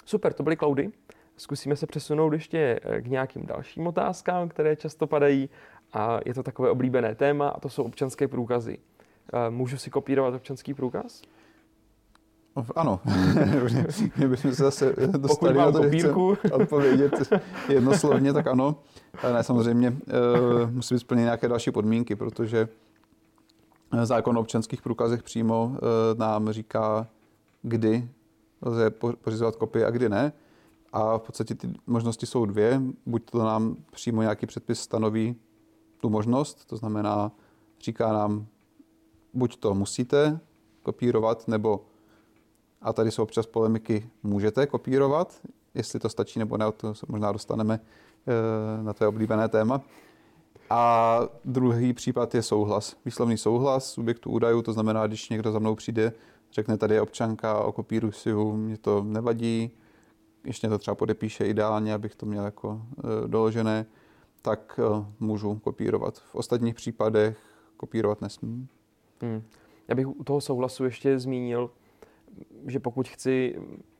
super, 0.04 0.32
to 0.32 0.42
byly 0.42 0.56
cloudy. 0.56 0.90
Zkusíme 1.36 1.76
se 1.76 1.86
přesunout 1.86 2.32
ještě 2.32 2.80
eh, 2.82 3.00
k 3.00 3.06
nějakým 3.06 3.46
dalším 3.46 3.86
otázkám, 3.86 4.48
které 4.48 4.76
často 4.76 5.06
padají 5.06 5.50
a 5.92 6.20
je 6.24 6.34
to 6.34 6.42
takové 6.42 6.70
oblíbené 6.70 7.14
téma 7.14 7.48
a 7.48 7.60
to 7.60 7.68
jsou 7.68 7.82
občanské 7.82 8.28
průkazy. 8.28 8.78
Eh, 9.32 9.50
můžu 9.50 9.78
si 9.78 9.90
kopírovat 9.90 10.34
občanský 10.34 10.74
průkaz? 10.74 11.22
Ano, 12.76 13.00
my 14.16 14.28
bychom 14.28 14.54
se 14.54 14.62
zase 14.62 14.94
dostali 15.06 15.54
na 15.54 15.72
to, 15.72 15.82
kopírku. 15.82 16.36
odpovědět 16.52 17.32
jednoslovně, 17.68 18.32
tak 18.32 18.46
ano. 18.46 18.76
Ale 19.22 19.32
ne, 19.32 19.42
samozřejmě 19.42 19.96
musí 20.70 20.94
být 20.94 21.00
splněny 21.00 21.24
nějaké 21.24 21.48
další 21.48 21.70
podmínky, 21.70 22.16
protože 22.16 22.68
zákon 24.02 24.38
o 24.38 24.40
občanských 24.40 24.82
průkazech 24.82 25.22
přímo 25.22 25.76
nám 26.18 26.52
říká, 26.52 27.06
kdy 27.62 28.08
lze 28.62 28.90
pořizovat 29.20 29.56
kopie 29.56 29.86
a 29.86 29.90
kdy 29.90 30.08
ne. 30.08 30.32
A 30.92 31.18
v 31.18 31.22
podstatě 31.22 31.54
ty 31.54 31.74
možnosti 31.86 32.26
jsou 32.26 32.44
dvě. 32.44 32.82
Buď 33.06 33.30
to 33.30 33.38
nám 33.38 33.76
přímo 33.90 34.22
nějaký 34.22 34.46
předpis 34.46 34.80
stanoví 34.80 35.36
tu 35.98 36.10
možnost, 36.10 36.64
to 36.64 36.76
znamená, 36.76 37.32
říká 37.80 38.12
nám, 38.12 38.46
buď 39.34 39.56
to 39.56 39.74
musíte 39.74 40.40
kopírovat, 40.82 41.48
nebo, 41.48 41.84
a 42.82 42.92
tady 42.92 43.10
jsou 43.10 43.22
občas 43.22 43.46
polemiky, 43.46 44.10
můžete 44.22 44.66
kopírovat, 44.66 45.40
jestli 45.74 46.00
to 46.00 46.08
stačí 46.08 46.38
nebo 46.38 46.56
ne, 46.56 46.72
to 46.72 46.94
se 46.94 47.06
možná 47.08 47.32
dostaneme 47.32 47.80
eh, 47.80 48.82
na 48.82 48.92
tvé 48.92 49.08
oblíbené 49.08 49.48
téma. 49.48 49.80
A 50.70 51.20
druhý 51.44 51.92
případ 51.92 52.34
je 52.34 52.42
souhlas. 52.42 52.96
Výslovný 53.04 53.38
souhlas 53.38 53.92
subjektu 53.92 54.30
údajů, 54.30 54.62
to 54.62 54.72
znamená, 54.72 55.06
když 55.06 55.28
někdo 55.28 55.52
za 55.52 55.58
mnou 55.58 55.74
přijde, 55.74 56.12
řekne, 56.52 56.78
tady 56.78 56.94
je 56.94 57.00
občanka, 57.00 57.60
okopíruj 57.60 58.12
si 58.12 58.30
ho, 58.30 58.56
mě 58.56 58.78
to 58.78 59.04
nevadí, 59.04 59.70
ještě 60.46 60.68
to 60.68 60.78
třeba 60.78 60.94
podepíše 60.94 61.46
ideálně, 61.46 61.94
abych 61.94 62.14
to 62.14 62.26
měl 62.26 62.44
jako 62.44 62.82
e, 63.24 63.28
doložené, 63.28 63.86
tak 64.42 64.80
e, 64.82 65.04
můžu 65.20 65.54
kopírovat. 65.54 66.18
V 66.18 66.34
ostatních 66.34 66.74
případech 66.74 67.38
kopírovat 67.76 68.20
nesmím. 68.20 68.68
Hmm. 69.22 69.42
Já 69.88 69.94
bych 69.94 70.08
u 70.08 70.24
toho 70.24 70.40
souhlasu 70.40 70.84
ještě 70.84 71.18
zmínil, 71.18 71.70
že 72.66 72.80
pokud 72.80 73.08
chci 73.08 73.58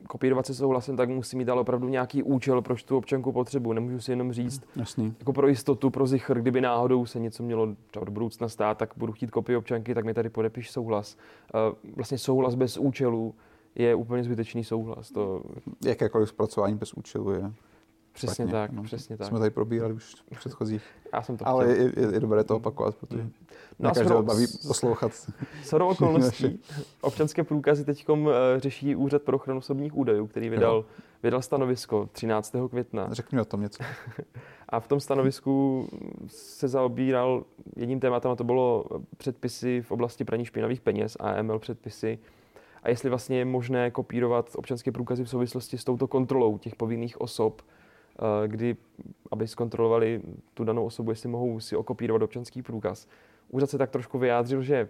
kopírovat 0.09 0.47
se 0.47 0.55
souhlasem, 0.55 0.97
tak 0.97 1.09
musí 1.09 1.37
mít 1.37 1.49
ale 1.49 1.61
opravdu 1.61 1.89
nějaký 1.89 2.23
účel, 2.23 2.63
proč 2.63 2.85
tu 2.85 2.97
občanku 2.97 3.33
potřebuji. 3.33 3.73
Nemůžu 3.73 4.01
si 4.01 4.13
jenom 4.13 4.33
říct, 4.33 4.63
Jasný. 4.77 5.15
jako 5.19 5.33
pro 5.33 5.49
jistotu, 5.49 5.91
pro 5.91 6.07
zichr, 6.07 6.41
kdyby 6.41 6.61
náhodou 6.61 7.07
se 7.07 7.21
něco 7.21 7.43
mělo 7.43 7.69
třeba 7.87 8.05
do 8.05 8.13
budoucna 8.13 8.49
stát, 8.49 8.79
tak 8.79 8.95
budu 8.97 9.13
chtít 9.13 9.31
kopii 9.31 9.57
občanky, 9.57 9.95
tak 9.95 10.05
mi 10.05 10.15
tady 10.15 10.29
podepiš 10.29 10.71
souhlas. 10.71 11.17
Uh, 11.55 11.93
vlastně 11.97 12.19
souhlas 12.19 12.55
bez 12.55 12.79
účelu 12.79 13.35
je 13.77 13.95
úplně 13.95 14.25
zbytečný 14.25 14.65
souhlas. 14.65 15.11
To... 15.11 15.43
Jakékoliv 15.85 16.29
zpracování 16.29 16.75
bez 16.75 16.95
účelu 16.95 17.31
je 17.31 17.53
Přesně 18.17 18.35
špatně, 18.35 18.53
tak, 18.53 18.73
no. 18.73 18.83
přesně 18.83 19.17
tak. 19.17 19.27
Jsme 19.27 19.39
tady 19.39 19.51
probírali 19.51 19.95
už 19.95 20.15
v 20.15 20.39
předchozích. 20.39 20.83
Já 21.12 21.23
jsem 21.23 21.37
to 21.37 21.49
Ale 21.49 21.67
je, 21.67 21.93
je, 21.97 22.12
je 22.12 22.21
dobré 22.21 22.45
to 22.45 22.57
opakovat, 22.57 22.95
protože 22.97 23.23
No 23.23 23.31
no 23.79 23.91
a 23.91 23.95
každého 23.95 24.23
baví 24.23 24.47
poslouchat. 24.67 25.12
Shodou 25.65 25.89
okolností 25.93 26.61
občanské 27.01 27.45
průkazy 27.45 27.85
teď 27.85 28.07
řeší 28.57 28.97
Úřad 28.97 29.23
pro 29.23 29.37
ochranu 29.37 29.59
osobních 29.59 29.97
údajů, 29.97 30.27
který 30.27 30.49
vydal, 30.49 30.85
vydal 31.23 31.43
stanovisko 31.43 32.09
13. 32.12 32.57
května. 32.71 33.09
Řekni 33.11 33.41
o 33.41 33.45
tom 33.45 33.61
něco. 33.61 33.83
A 34.69 34.81
v 34.81 34.89
tom 34.89 35.01
stanovisku 35.01 35.89
se 36.27 36.69
zaobíral 36.69 37.45
jedním 37.77 38.01
tématem, 38.01 38.31
a 38.31 38.37
to 38.37 38.45
bylo 38.45 38.85
předpisy 39.17 39.83
v 39.83 39.91
oblasti 39.91 40.25
praní 40.25 40.45
špinavých 40.45 40.81
peněz, 40.81 41.17
AML 41.21 41.59
předpisy, 41.59 42.19
a 42.87 42.88
jestli 42.88 43.09
vlastně 43.09 43.38
je 43.38 43.44
možné 43.44 43.90
kopírovat 43.90 44.51
občanské 44.57 44.92
průkazy 44.92 45.25
v 45.25 45.31
souvislosti 45.31 45.79
s 45.79 45.85
touto 45.85 46.09
kontrolou 46.09 46.59
těch 46.59 46.75
povinných 46.77 47.20
osob, 47.20 47.62
eh, 47.62 48.49
kdy, 48.49 48.77
aby 49.31 49.49
zkontrolovali 49.49 50.22
tu 50.55 50.64
danou 50.64 50.85
osobu, 50.85 51.11
jestli 51.11 51.29
mohou 51.29 51.61
si 51.61 51.77
okopírovat 51.77 52.22
občanský 52.22 52.62
průkaz. 52.62 53.09
Úřad 53.49 53.70
se 53.70 53.79
tak 53.79 53.90
trošku 53.90 54.18
vyjádřil, 54.18 54.62
že 54.62 54.88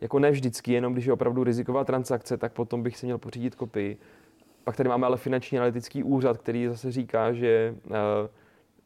jako 0.00 0.18
ne 0.18 0.30
vždycky, 0.30 0.72
jenom 0.72 0.92
když 0.92 1.04
je 1.04 1.12
opravdu 1.12 1.44
riziková 1.44 1.84
transakce, 1.84 2.36
tak 2.36 2.52
potom 2.52 2.82
bych 2.82 2.96
si 2.96 3.06
měl 3.06 3.18
pořídit 3.18 3.54
kopii. 3.54 3.98
Pak 4.64 4.76
tady 4.76 4.88
máme 4.88 5.06
ale 5.06 5.16
finanční 5.16 5.58
analytický 5.58 6.02
úřad, 6.02 6.38
který 6.38 6.66
zase 6.68 6.92
říká, 6.92 7.32
že 7.32 7.74
eh, 7.86 8.28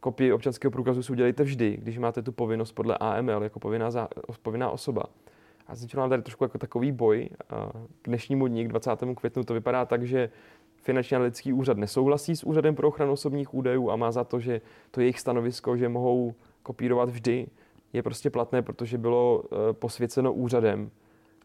kopii 0.01 0.33
občanského 0.33 0.71
průkazu 0.71 1.03
si 1.03 1.13
udělejte 1.13 1.43
vždy, 1.43 1.77
když 1.83 1.99
máte 1.99 2.23
tu 2.23 2.33
povinnost 2.33 2.73
podle 2.73 2.99
AML 2.99 3.43
jako 3.43 3.61
povinná, 3.61 3.91
zá, 3.91 4.09
povinná 4.43 4.71
osoba. 4.71 5.03
A 5.67 5.75
začal 5.75 6.01
nám 6.01 6.11
tady 6.11 6.23
trošku 6.23 6.45
jako 6.45 6.59
takový 6.59 6.93
boj. 6.93 7.29
K 8.03 8.09
dnešnímu 8.09 8.47
dní, 8.47 8.65
k 8.65 8.69
20. 8.69 8.91
květnu, 9.17 9.45
to 9.45 9.55
vypadá 9.55 9.85
tak, 9.85 10.07
že 10.07 10.31
finanční 10.77 11.15
analytický 11.15 11.53
úřad 11.53 11.77
nesouhlasí 11.77 12.37
s 12.37 12.45
úřadem 12.45 12.75
pro 12.75 12.89
ochranu 12.89 13.13
osobních 13.13 13.55
údajů 13.55 13.91
a 13.91 13.97
má 13.97 14.13
za 14.13 14.25
to, 14.25 14.41
že 14.41 14.61
to 14.91 15.01
jejich 15.01 15.21
stanovisko, 15.21 15.77
že 15.77 15.89
mohou 15.89 16.35
kopírovat 16.63 17.09
vždy, 17.09 17.47
je 17.93 18.03
prostě 18.03 18.31
platné, 18.31 18.63
protože 18.63 18.99
bylo 18.99 19.45
eh, 19.45 19.73
posvěceno 19.73 20.33
úřadem. 20.33 20.91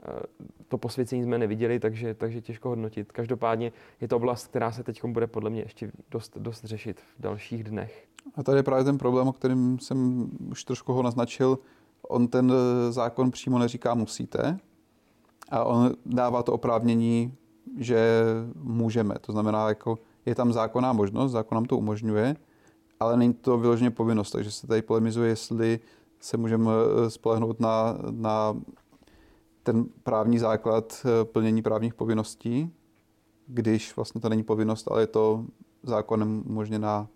Eh, 0.05 0.19
To 0.67 0.77
posvěcení 0.77 1.23
jsme 1.23 1.37
neviděli, 1.37 1.79
takže, 1.79 2.13
takže 2.13 2.41
těžko 2.41 2.69
hodnotit. 2.69 3.11
Každopádně 3.11 3.71
je 4.01 4.07
to 4.07 4.15
oblast, 4.15 4.47
která 4.47 4.71
se 4.71 4.83
teď 4.83 5.05
bude 5.05 5.27
podle 5.27 5.49
mě 5.49 5.61
ještě 5.61 5.91
dost, 6.11 6.37
dost 6.37 6.63
řešit 6.65 6.99
v 6.99 7.21
dalších 7.21 7.63
dnech. 7.63 8.07
A 8.35 8.43
tady 8.43 8.59
je 8.59 8.63
právě 8.63 8.83
ten 8.83 8.97
problém, 8.97 9.27
o 9.27 9.33
kterém 9.33 9.79
jsem 9.79 10.29
už 10.51 10.63
trošku 10.63 10.93
ho 10.93 11.03
naznačil. 11.03 11.59
On 12.07 12.27
ten 12.27 12.51
eh, 12.51 12.91
zákon 12.91 13.31
přímo 13.31 13.59
neříká 13.59 13.93
musíte 13.93 14.59
a 15.49 15.63
on 15.63 15.91
dává 16.05 16.43
to 16.43 16.53
oprávnění, 16.53 17.33
že 17.77 18.23
můžeme. 18.55 19.15
To 19.21 19.31
znamená, 19.31 19.69
jako 19.69 19.97
je 20.25 20.35
tam 20.35 20.53
zákonná 20.53 20.93
možnost, 20.93 21.31
zákon 21.31 21.55
nám 21.55 21.65
to 21.65 21.77
umožňuje, 21.77 22.35
ale 22.99 23.17
není 23.17 23.33
to 23.33 23.57
vyloženě 23.57 23.91
povinnost. 23.91 24.31
Takže 24.31 24.51
se 24.51 24.67
tady 24.67 24.81
polemizuje, 24.81 25.29
jestli 25.29 25.79
se 26.19 26.37
můžeme 26.37 26.71
eh, 26.71 27.09
spolehnout 27.09 27.59
na, 27.59 27.97
na 28.11 28.57
ten 29.63 29.85
právní 30.03 30.39
základ 30.39 31.05
eh, 31.05 31.25
plnění 31.25 31.61
právních 31.61 31.93
povinností, 31.93 32.73
když 33.47 33.95
vlastně 33.95 34.21
to 34.21 34.29
není 34.29 34.43
povinnost, 34.43 34.87
ale 34.91 35.01
je 35.01 35.07
to 35.07 35.45
zákonem 35.83 36.43
umožněná 36.45 37.07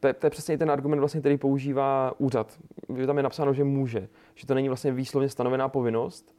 To 0.00 0.06
je, 0.06 0.14
to 0.14 0.26
je 0.26 0.30
přesně 0.30 0.58
ten 0.58 0.70
argument, 0.70 0.98
vlastně, 0.98 1.20
který 1.20 1.36
používá 1.36 2.12
úřad. 2.18 2.58
Že 2.96 3.06
tam 3.06 3.16
je 3.16 3.22
napsáno, 3.22 3.54
že 3.54 3.64
může. 3.64 4.08
Že 4.34 4.46
to 4.46 4.54
není 4.54 4.68
vlastně 4.68 4.92
výslovně 4.92 5.28
stanovená 5.28 5.68
povinnost. 5.68 6.34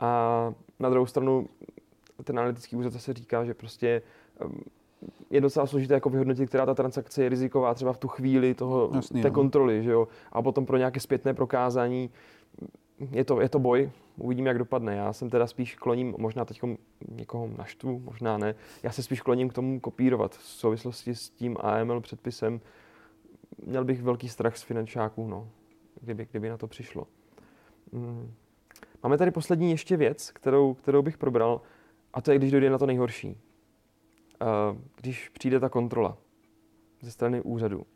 A 0.00 0.52
na 0.80 0.90
druhou 0.90 1.06
stranu 1.06 1.48
ten 2.24 2.38
analytický 2.38 2.76
úřad 2.76 2.92
zase 2.92 3.12
říká, 3.12 3.44
že 3.44 3.54
prostě 3.54 4.02
um, 4.44 4.62
je 5.30 5.40
docela 5.40 5.66
složité 5.66 5.94
jako 5.94 6.10
vyhodnotit, 6.10 6.48
která 6.48 6.66
ta 6.66 6.74
transakce 6.74 7.22
je 7.22 7.28
riziková 7.28 7.74
třeba 7.74 7.92
v 7.92 7.98
tu 7.98 8.08
chvíli 8.08 8.54
toho, 8.54 8.90
Jasný, 8.94 9.22
té 9.22 9.28
no. 9.28 9.34
kontroly. 9.34 9.82
Že 9.82 9.90
jo? 9.90 10.08
A 10.32 10.42
potom 10.42 10.66
pro 10.66 10.76
nějaké 10.76 11.00
zpětné 11.00 11.34
prokázání 11.34 12.10
je 13.10 13.24
to, 13.24 13.40
je 13.40 13.48
to 13.48 13.58
boj, 13.58 13.90
uvidíme, 14.18 14.50
jak 14.50 14.58
dopadne. 14.58 14.96
Já 14.96 15.12
jsem 15.12 15.30
teda 15.30 15.46
spíš 15.46 15.74
kloním, 15.74 16.14
možná 16.18 16.44
teď 16.44 16.60
někoho 17.10 17.50
naštvu, 17.58 17.98
možná 17.98 18.38
ne, 18.38 18.54
já 18.82 18.92
se 18.92 19.02
spíš 19.02 19.20
kloním 19.20 19.48
k 19.48 19.52
tomu 19.52 19.80
kopírovat 19.80 20.34
v 20.34 20.42
souvislosti 20.42 21.14
s 21.14 21.30
tím 21.30 21.56
AML 21.60 22.00
předpisem. 22.00 22.60
Měl 23.66 23.84
bych 23.84 24.02
velký 24.02 24.28
strach 24.28 24.56
z 24.56 24.62
finančáků, 24.62 25.28
no, 25.28 25.48
kdyby, 26.00 26.26
kdyby 26.30 26.48
na 26.48 26.56
to 26.56 26.66
přišlo. 26.66 27.06
Mm. 27.92 28.32
Máme 29.02 29.18
tady 29.18 29.30
poslední 29.30 29.70
ještě 29.70 29.96
věc, 29.96 30.30
kterou, 30.30 30.74
kterou 30.74 31.02
bych 31.02 31.18
probral, 31.18 31.60
a 32.12 32.20
to 32.20 32.32
je, 32.32 32.38
když 32.38 32.50
dojde 32.50 32.70
na 32.70 32.78
to 32.78 32.86
nejhorší. 32.86 33.28
Uh, 33.28 34.78
Když 35.00 35.28
přijde 35.28 35.60
ta 35.60 35.68
kontrola 35.68 36.18
ze 37.00 37.10
strany 37.10 37.42
úřadu, 37.42 37.86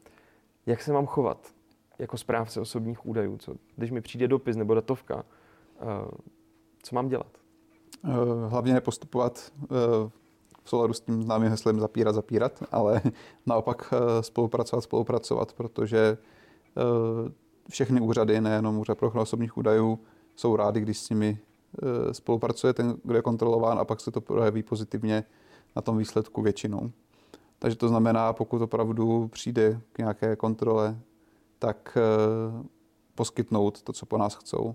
jak 0.67 0.83
se 0.83 0.93
mám 0.93 1.07
chovat 1.07 1.55
jako 1.99 2.17
správce 2.17 2.61
osobních 2.61 3.07
údajů? 3.07 3.39
Co, 3.39 3.55
když 3.77 3.91
mi 3.91 4.01
přijde 4.01 4.29
dopis 4.29 4.57
nebo 4.57 4.75
datovka, 4.75 5.17
uh, 5.17 5.23
co 6.83 6.95
mám 6.95 7.09
dělat? 7.09 7.39
Eh, 8.05 8.49
Hlavně 8.49 8.75
nepostupovat 8.75 9.53
v 10.69 10.71
souladu 10.71 10.95
s 10.95 11.01
tím 11.01 11.23
známým 11.23 11.51
heslem 11.51 11.81
zapírat, 11.81 12.15
zapírat, 12.15 12.63
ale 12.73 13.03
naopak 13.47 13.93
eh, 13.93 14.23
spolupracovat, 14.23 14.83
spolupracovat, 14.83 15.53
protože 15.53 16.19
eh, 16.77 17.33
všechny 17.71 18.01
úřady, 18.01 18.41
nejenom 18.41 18.79
úřad 18.79 18.99
pro 18.99 19.09
ochranu 19.09 19.23
osobních 19.23 19.57
údajů, 19.57 19.99
jsou 20.37 20.57
rádi, 20.57 20.81
když 20.81 20.99
s 20.99 21.11
nimi 21.11 21.39
eh, 21.39 22.15
spolupracuje 22.15 22.73
ten, 22.73 22.97
kdo 23.05 23.15
je 23.15 23.23
kontrolován 23.23 23.79
a 23.79 23.85
pak 23.85 24.01
se 24.01 24.11
to 24.11 24.21
projeví 24.21 24.63
pozitivně 24.63 25.25
na 25.77 25.83
tom 25.83 25.99
výsledku 25.99 26.43
většinou. 26.43 26.91
Takže 27.59 27.77
to 27.77 27.89
znamená, 27.89 28.33
pokud 28.33 28.63
opravdu 28.63 29.29
přijde 29.29 29.81
k 29.93 29.99
nějaké 29.99 30.37
kontrole, 30.37 30.99
tak 31.59 31.99
poskytnout 33.15 33.83
to, 33.83 33.93
co 33.93 34.07
po 34.07 34.19
nás 34.19 34.35
chcou. 34.35 34.75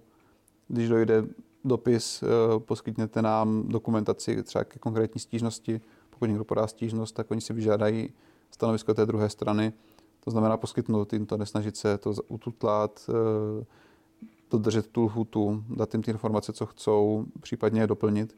Když 0.67 0.89
dojde 0.89 1.23
dopis, 1.63 2.23
eh, 2.23 2.60
poskytněte 2.60 3.21
nám 3.21 3.67
dokumentaci 3.67 4.43
třeba 4.43 4.63
ke 4.63 4.80
konkrétní 4.80 5.21
stížnosti. 5.21 5.82
Pokud 6.10 6.26
někdo 6.26 6.43
podá 6.43 6.67
stížnost, 6.67 7.15
tak 7.15 7.32
oni 7.32 7.41
si 7.41 7.54
vyžádají 7.54 8.13
stanovisko 8.52 8.93
té 8.93 9.06
druhé 9.06 9.30
strany. 9.30 9.73
To 10.19 10.32
znamená 10.32 10.58
poskytnout 10.58 11.13
jim 11.13 11.26
to, 11.26 11.38
nesnažit 11.38 11.78
se 11.78 11.97
to 11.97 12.13
ututlat, 12.28 13.10
eh, 13.10 13.65
dodržet 14.52 14.88
tu 14.88 15.02
lhutu, 15.02 15.63
dát 15.69 15.93
jim 15.93 16.04
ty 16.04 16.12
informace, 16.12 16.54
co 16.54 16.65
chcou, 16.65 17.26
případně 17.41 17.82
je 17.82 17.88
doplnit, 17.88 18.38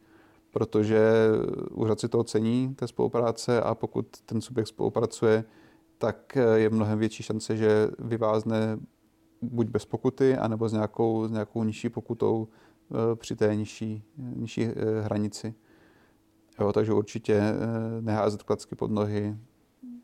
protože 0.51 1.29
úřad 1.71 1.99
si 1.99 2.09
to 2.09 2.19
ocení, 2.19 2.75
té 2.75 2.87
spolupráce 2.87 3.61
a 3.61 3.75
pokud 3.75 4.07
ten 4.25 4.41
subjekt 4.41 4.67
spolupracuje, 4.67 5.43
tak 5.97 6.37
eh, 6.37 6.59
je 6.59 6.69
mnohem 6.69 6.99
větší 6.99 7.23
šance, 7.23 7.57
že 7.57 7.89
vyvázne 7.99 8.79
buď 9.41 9.67
bez 9.67 9.85
pokuty, 9.85 10.37
anebo 10.37 10.69
s 10.69 10.73
nějakou, 10.73 11.27
s 11.27 11.31
nějakou 11.31 11.63
nižší 11.63 11.89
pokutou 11.89 12.47
při 13.15 13.35
té 13.35 13.55
nižší, 13.55 14.03
nižší 14.17 14.63
eh, 14.63 15.01
hranici. 15.01 15.53
Jo, 16.59 16.73
takže 16.73 16.93
určitě 16.93 17.33
eh, 17.33 18.01
neházet 18.01 18.43
klacky 18.43 18.75
pod 18.75 18.91
nohy, 18.91 19.35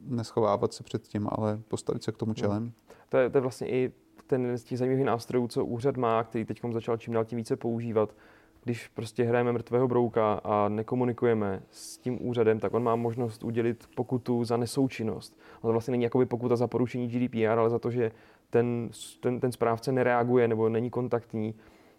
neschovávat 0.01 0.73
se 0.73 0.83
před 0.83 1.07
tím, 1.07 1.27
ale 1.31 1.61
postavit 1.67 2.03
se 2.03 2.11
k 2.11 2.17
tomu 2.17 2.33
čelem. 2.33 2.71
To 3.09 3.17
je, 3.17 3.29
to 3.29 3.37
je 3.37 3.41
vlastně 3.41 3.69
i 3.69 3.91
ten 4.27 4.57
z 4.57 4.63
těch 4.63 4.77
zajímavých 4.77 5.05
nástrojů, 5.05 5.47
co 5.47 5.65
úřad 5.65 5.97
má, 5.97 6.23
který 6.23 6.45
teď 6.45 6.61
začal 6.71 6.97
čím 6.97 7.13
dál 7.13 7.25
tím 7.25 7.37
více 7.37 7.55
používat. 7.55 8.15
Když 8.63 8.87
prostě 8.87 9.23
hrajeme 9.23 9.51
mrtvého 9.51 9.87
brouka 9.87 10.33
a 10.33 10.69
nekomunikujeme 10.69 11.63
s 11.71 11.97
tím 11.97 12.27
úřadem, 12.27 12.59
tak 12.59 12.73
on 12.73 12.83
má 12.83 12.95
možnost 12.95 13.43
udělit 13.43 13.87
pokutu 13.95 14.43
za 14.43 14.57
nesoučinnost. 14.57 15.39
On 15.61 15.67
to 15.67 15.71
vlastně 15.71 15.91
není 15.91 16.03
jakoby 16.03 16.25
pokuta 16.25 16.55
za 16.55 16.67
porušení 16.67 17.07
GDPR, 17.07 17.59
ale 17.59 17.69
za 17.69 17.79
to, 17.79 17.91
že 17.91 18.11
ten, 18.49 18.89
ten, 19.19 19.39
ten 19.39 19.51
správce 19.51 19.91
nereaguje 19.91 20.47
nebo 20.47 20.69
není 20.69 20.89
kontaktní. 20.89 21.55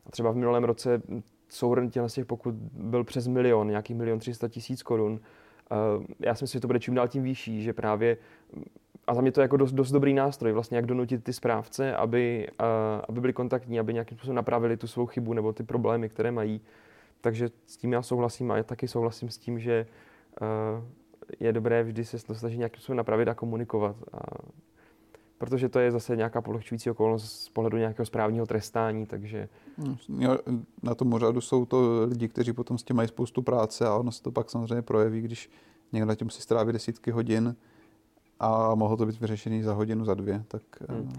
A 0.06 0.10
třeba 0.10 0.30
v 0.30 0.36
minulém 0.36 0.64
roce 0.64 1.02
souhrn 1.48 1.90
z 2.06 2.12
těch 2.12 2.26
pokut 2.26 2.54
byl 2.72 3.04
přes 3.04 3.26
milion, 3.26 3.68
nějaký 3.68 3.94
milion 3.94 4.18
300 4.18 4.48
tisíc 4.48 4.82
korun. 4.82 5.20
Já 6.20 6.34
si 6.34 6.44
myslím, 6.44 6.58
že 6.58 6.60
to 6.60 6.66
bude 6.66 6.80
čím 6.80 6.94
dál 6.94 7.08
tím 7.08 7.22
vyšší, 7.22 7.62
že 7.62 7.72
právě 7.72 8.16
a 9.06 9.14
za 9.14 9.20
mě 9.20 9.32
to 9.32 9.40
je 9.40 9.42
jako 9.42 9.56
dost, 9.56 9.72
dost 9.72 9.90
dobrý 9.90 10.14
nástroj, 10.14 10.52
vlastně 10.52 10.76
jak 10.76 10.86
donutit 10.86 11.24
ty 11.24 11.32
správce, 11.32 11.96
aby, 11.96 12.48
aby 13.08 13.20
byli 13.20 13.32
kontaktní, 13.32 13.80
aby 13.80 13.92
nějakým 13.92 14.18
způsobem 14.18 14.36
napravili 14.36 14.76
tu 14.76 14.86
svou 14.86 15.06
chybu 15.06 15.32
nebo 15.32 15.52
ty 15.52 15.62
problémy, 15.62 16.08
které 16.08 16.30
mají. 16.30 16.60
Takže 17.20 17.50
s 17.66 17.76
tím 17.76 17.92
já 17.92 18.02
souhlasím 18.02 18.50
a 18.50 18.56
já 18.56 18.62
taky 18.62 18.88
souhlasím 18.88 19.28
s 19.28 19.38
tím, 19.38 19.58
že 19.58 19.86
je 21.40 21.52
dobré 21.52 21.82
vždy 21.82 22.04
se 22.04 22.18
snažit 22.18 22.56
nějakým 22.56 22.78
způsobem 22.78 22.96
napravit 22.96 23.28
a 23.28 23.34
komunikovat. 23.34 23.96
A 24.12 24.18
protože 25.42 25.68
to 25.68 25.78
je 25.78 25.90
zase 25.90 26.16
nějaká 26.16 26.40
polehčující 26.40 26.90
okolnost 26.90 27.24
z 27.24 27.48
pohledu 27.48 27.76
nějakého 27.76 28.06
správního 28.06 28.46
trestání, 28.46 29.06
takže... 29.06 29.48
Na 30.82 30.94
tom 30.94 31.12
úřadu 31.12 31.40
jsou 31.40 31.64
to 31.64 32.06
lidi, 32.08 32.28
kteří 32.28 32.52
potom 32.52 32.78
s 32.78 32.82
tím 32.82 32.96
mají 32.96 33.08
spoustu 33.08 33.42
práce 33.42 33.86
a 33.86 33.94
ono 33.94 34.12
se 34.12 34.22
to 34.22 34.30
pak 34.30 34.50
samozřejmě 34.50 34.82
projeví, 34.82 35.20
když 35.20 35.50
někdo 35.92 36.06
na 36.06 36.14
tím 36.14 36.30
si 36.30 36.42
stráví 36.42 36.72
desítky 36.72 37.10
hodin 37.10 37.56
a 38.40 38.74
mohlo 38.74 38.96
to 38.96 39.06
být 39.06 39.20
vyřešený 39.20 39.62
za 39.62 39.72
hodinu, 39.74 40.04
za 40.04 40.14
dvě, 40.14 40.44
tak... 40.48 40.62
Hmm. 40.88 41.12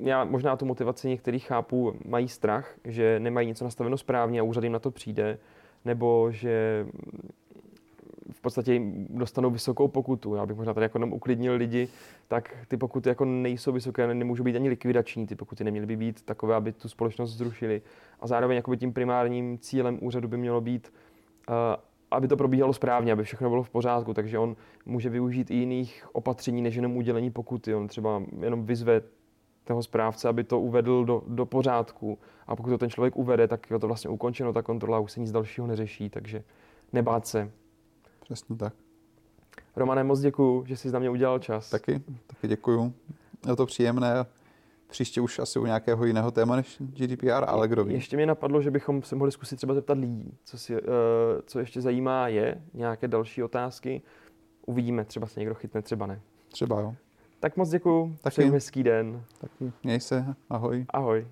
Já 0.00 0.24
možná 0.24 0.56
tu 0.56 0.66
motivaci 0.66 1.08
některých 1.08 1.46
chápu, 1.46 1.94
mají 2.04 2.28
strach, 2.28 2.74
že 2.84 3.20
nemají 3.20 3.48
něco 3.48 3.64
nastaveno 3.64 3.98
správně 3.98 4.40
a 4.40 4.42
úřad 4.42 4.64
jim 4.64 4.72
na 4.72 4.78
to 4.78 4.90
přijde, 4.90 5.38
nebo 5.84 6.28
že 6.30 6.86
podstatě 8.46 8.80
dostanou 9.08 9.50
vysokou 9.50 9.88
pokutu. 9.88 10.34
Já 10.34 10.46
bych 10.46 10.56
možná 10.56 10.74
tady 10.74 10.84
jako 10.84 10.98
jenom 10.98 11.12
uklidnil 11.12 11.54
lidi, 11.54 11.88
tak 12.28 12.56
ty 12.68 12.76
pokuty 12.76 13.08
jako 13.08 13.24
nejsou 13.24 13.72
vysoké, 13.72 14.14
nemůžou 14.14 14.44
být 14.44 14.56
ani 14.56 14.68
likvidační, 14.68 15.26
ty 15.26 15.34
pokuty 15.34 15.64
neměly 15.64 15.86
by 15.86 15.96
být 15.96 16.22
takové, 16.22 16.54
aby 16.54 16.72
tu 16.72 16.88
společnost 16.88 17.30
zrušili. 17.36 17.82
A 18.20 18.26
zároveň 18.26 18.56
jako 18.56 18.76
tím 18.76 18.92
primárním 18.92 19.58
cílem 19.58 19.98
úřadu 20.02 20.28
by 20.28 20.36
mělo 20.36 20.60
být, 20.60 20.92
uh, 21.48 21.54
aby 22.10 22.28
to 22.28 22.36
probíhalo 22.36 22.72
správně, 22.72 23.12
aby 23.12 23.24
všechno 23.24 23.48
bylo 23.48 23.62
v 23.62 23.70
pořádku, 23.70 24.14
takže 24.14 24.38
on 24.38 24.56
může 24.86 25.10
využít 25.10 25.50
i 25.50 25.54
jiných 25.54 26.06
opatření, 26.12 26.62
než 26.62 26.74
jenom 26.74 26.96
udělení 26.96 27.30
pokuty. 27.30 27.74
On 27.74 27.88
třeba 27.88 28.22
jenom 28.40 28.66
vyzve 28.66 29.02
toho 29.64 29.82
správce, 29.82 30.28
aby 30.28 30.44
to 30.44 30.60
uvedl 30.60 31.04
do, 31.04 31.22
do 31.26 31.46
pořádku. 31.46 32.18
A 32.46 32.56
pokud 32.56 32.70
to 32.70 32.78
ten 32.78 32.90
člověk 32.90 33.16
uvede, 33.16 33.48
tak 33.48 33.70
je 33.70 33.78
to 33.78 33.86
vlastně 33.86 34.10
ukončeno, 34.10 34.52
ta 34.52 34.62
kontrola 34.62 34.98
už 34.98 35.12
se 35.12 35.20
nic 35.20 35.32
dalšího 35.32 35.66
neřeší, 35.66 36.10
takže 36.10 36.44
nebát 36.92 37.26
se. 37.26 37.50
Přesně 38.26 38.56
tak. 38.56 38.74
Romane, 39.76 40.04
moc 40.04 40.20
děkuju, 40.20 40.64
že 40.66 40.76
jsi 40.76 40.90
na 40.90 40.98
mě 40.98 41.10
udělal 41.10 41.38
čas. 41.38 41.70
Taky, 41.70 42.02
taky 42.26 42.48
děkuju. 42.48 42.94
Je 43.48 43.56
to 43.56 43.66
příjemné. 43.66 44.26
Příště 44.86 45.20
už 45.20 45.38
asi 45.38 45.58
u 45.58 45.66
nějakého 45.66 46.04
jiného 46.04 46.30
téma 46.30 46.56
než 46.56 46.76
GDPR, 46.80 47.44
ale 47.46 47.68
kdo 47.68 47.84
ví. 47.84 47.94
Ještě 47.94 48.16
mě 48.16 48.26
napadlo, 48.26 48.62
že 48.62 48.70
bychom 48.70 49.02
se 49.02 49.16
mohli 49.16 49.32
zkusit 49.32 49.56
třeba 49.56 49.74
zeptat 49.74 49.98
lidí, 49.98 50.38
co, 50.44 50.58
si, 50.58 50.74
uh, 50.74 50.80
co 51.46 51.58
ještě 51.58 51.80
zajímá 51.80 52.28
je, 52.28 52.62
nějaké 52.74 53.08
další 53.08 53.42
otázky. 53.42 54.02
Uvidíme, 54.66 55.04
třeba 55.04 55.26
se 55.26 55.40
někdo 55.40 55.54
chytne, 55.54 55.82
třeba 55.82 56.06
ne. 56.06 56.20
Třeba 56.48 56.80
jo. 56.80 56.94
Tak 57.40 57.56
moc 57.56 57.70
děkuju, 57.70 58.16
Taky. 58.22 58.34
přeju 58.34 58.52
hezký 58.52 58.82
den. 58.82 59.22
Taky, 59.38 59.72
měj 59.82 60.00
se, 60.00 60.34
ahoj. 60.50 60.86
Ahoj. 60.90 61.26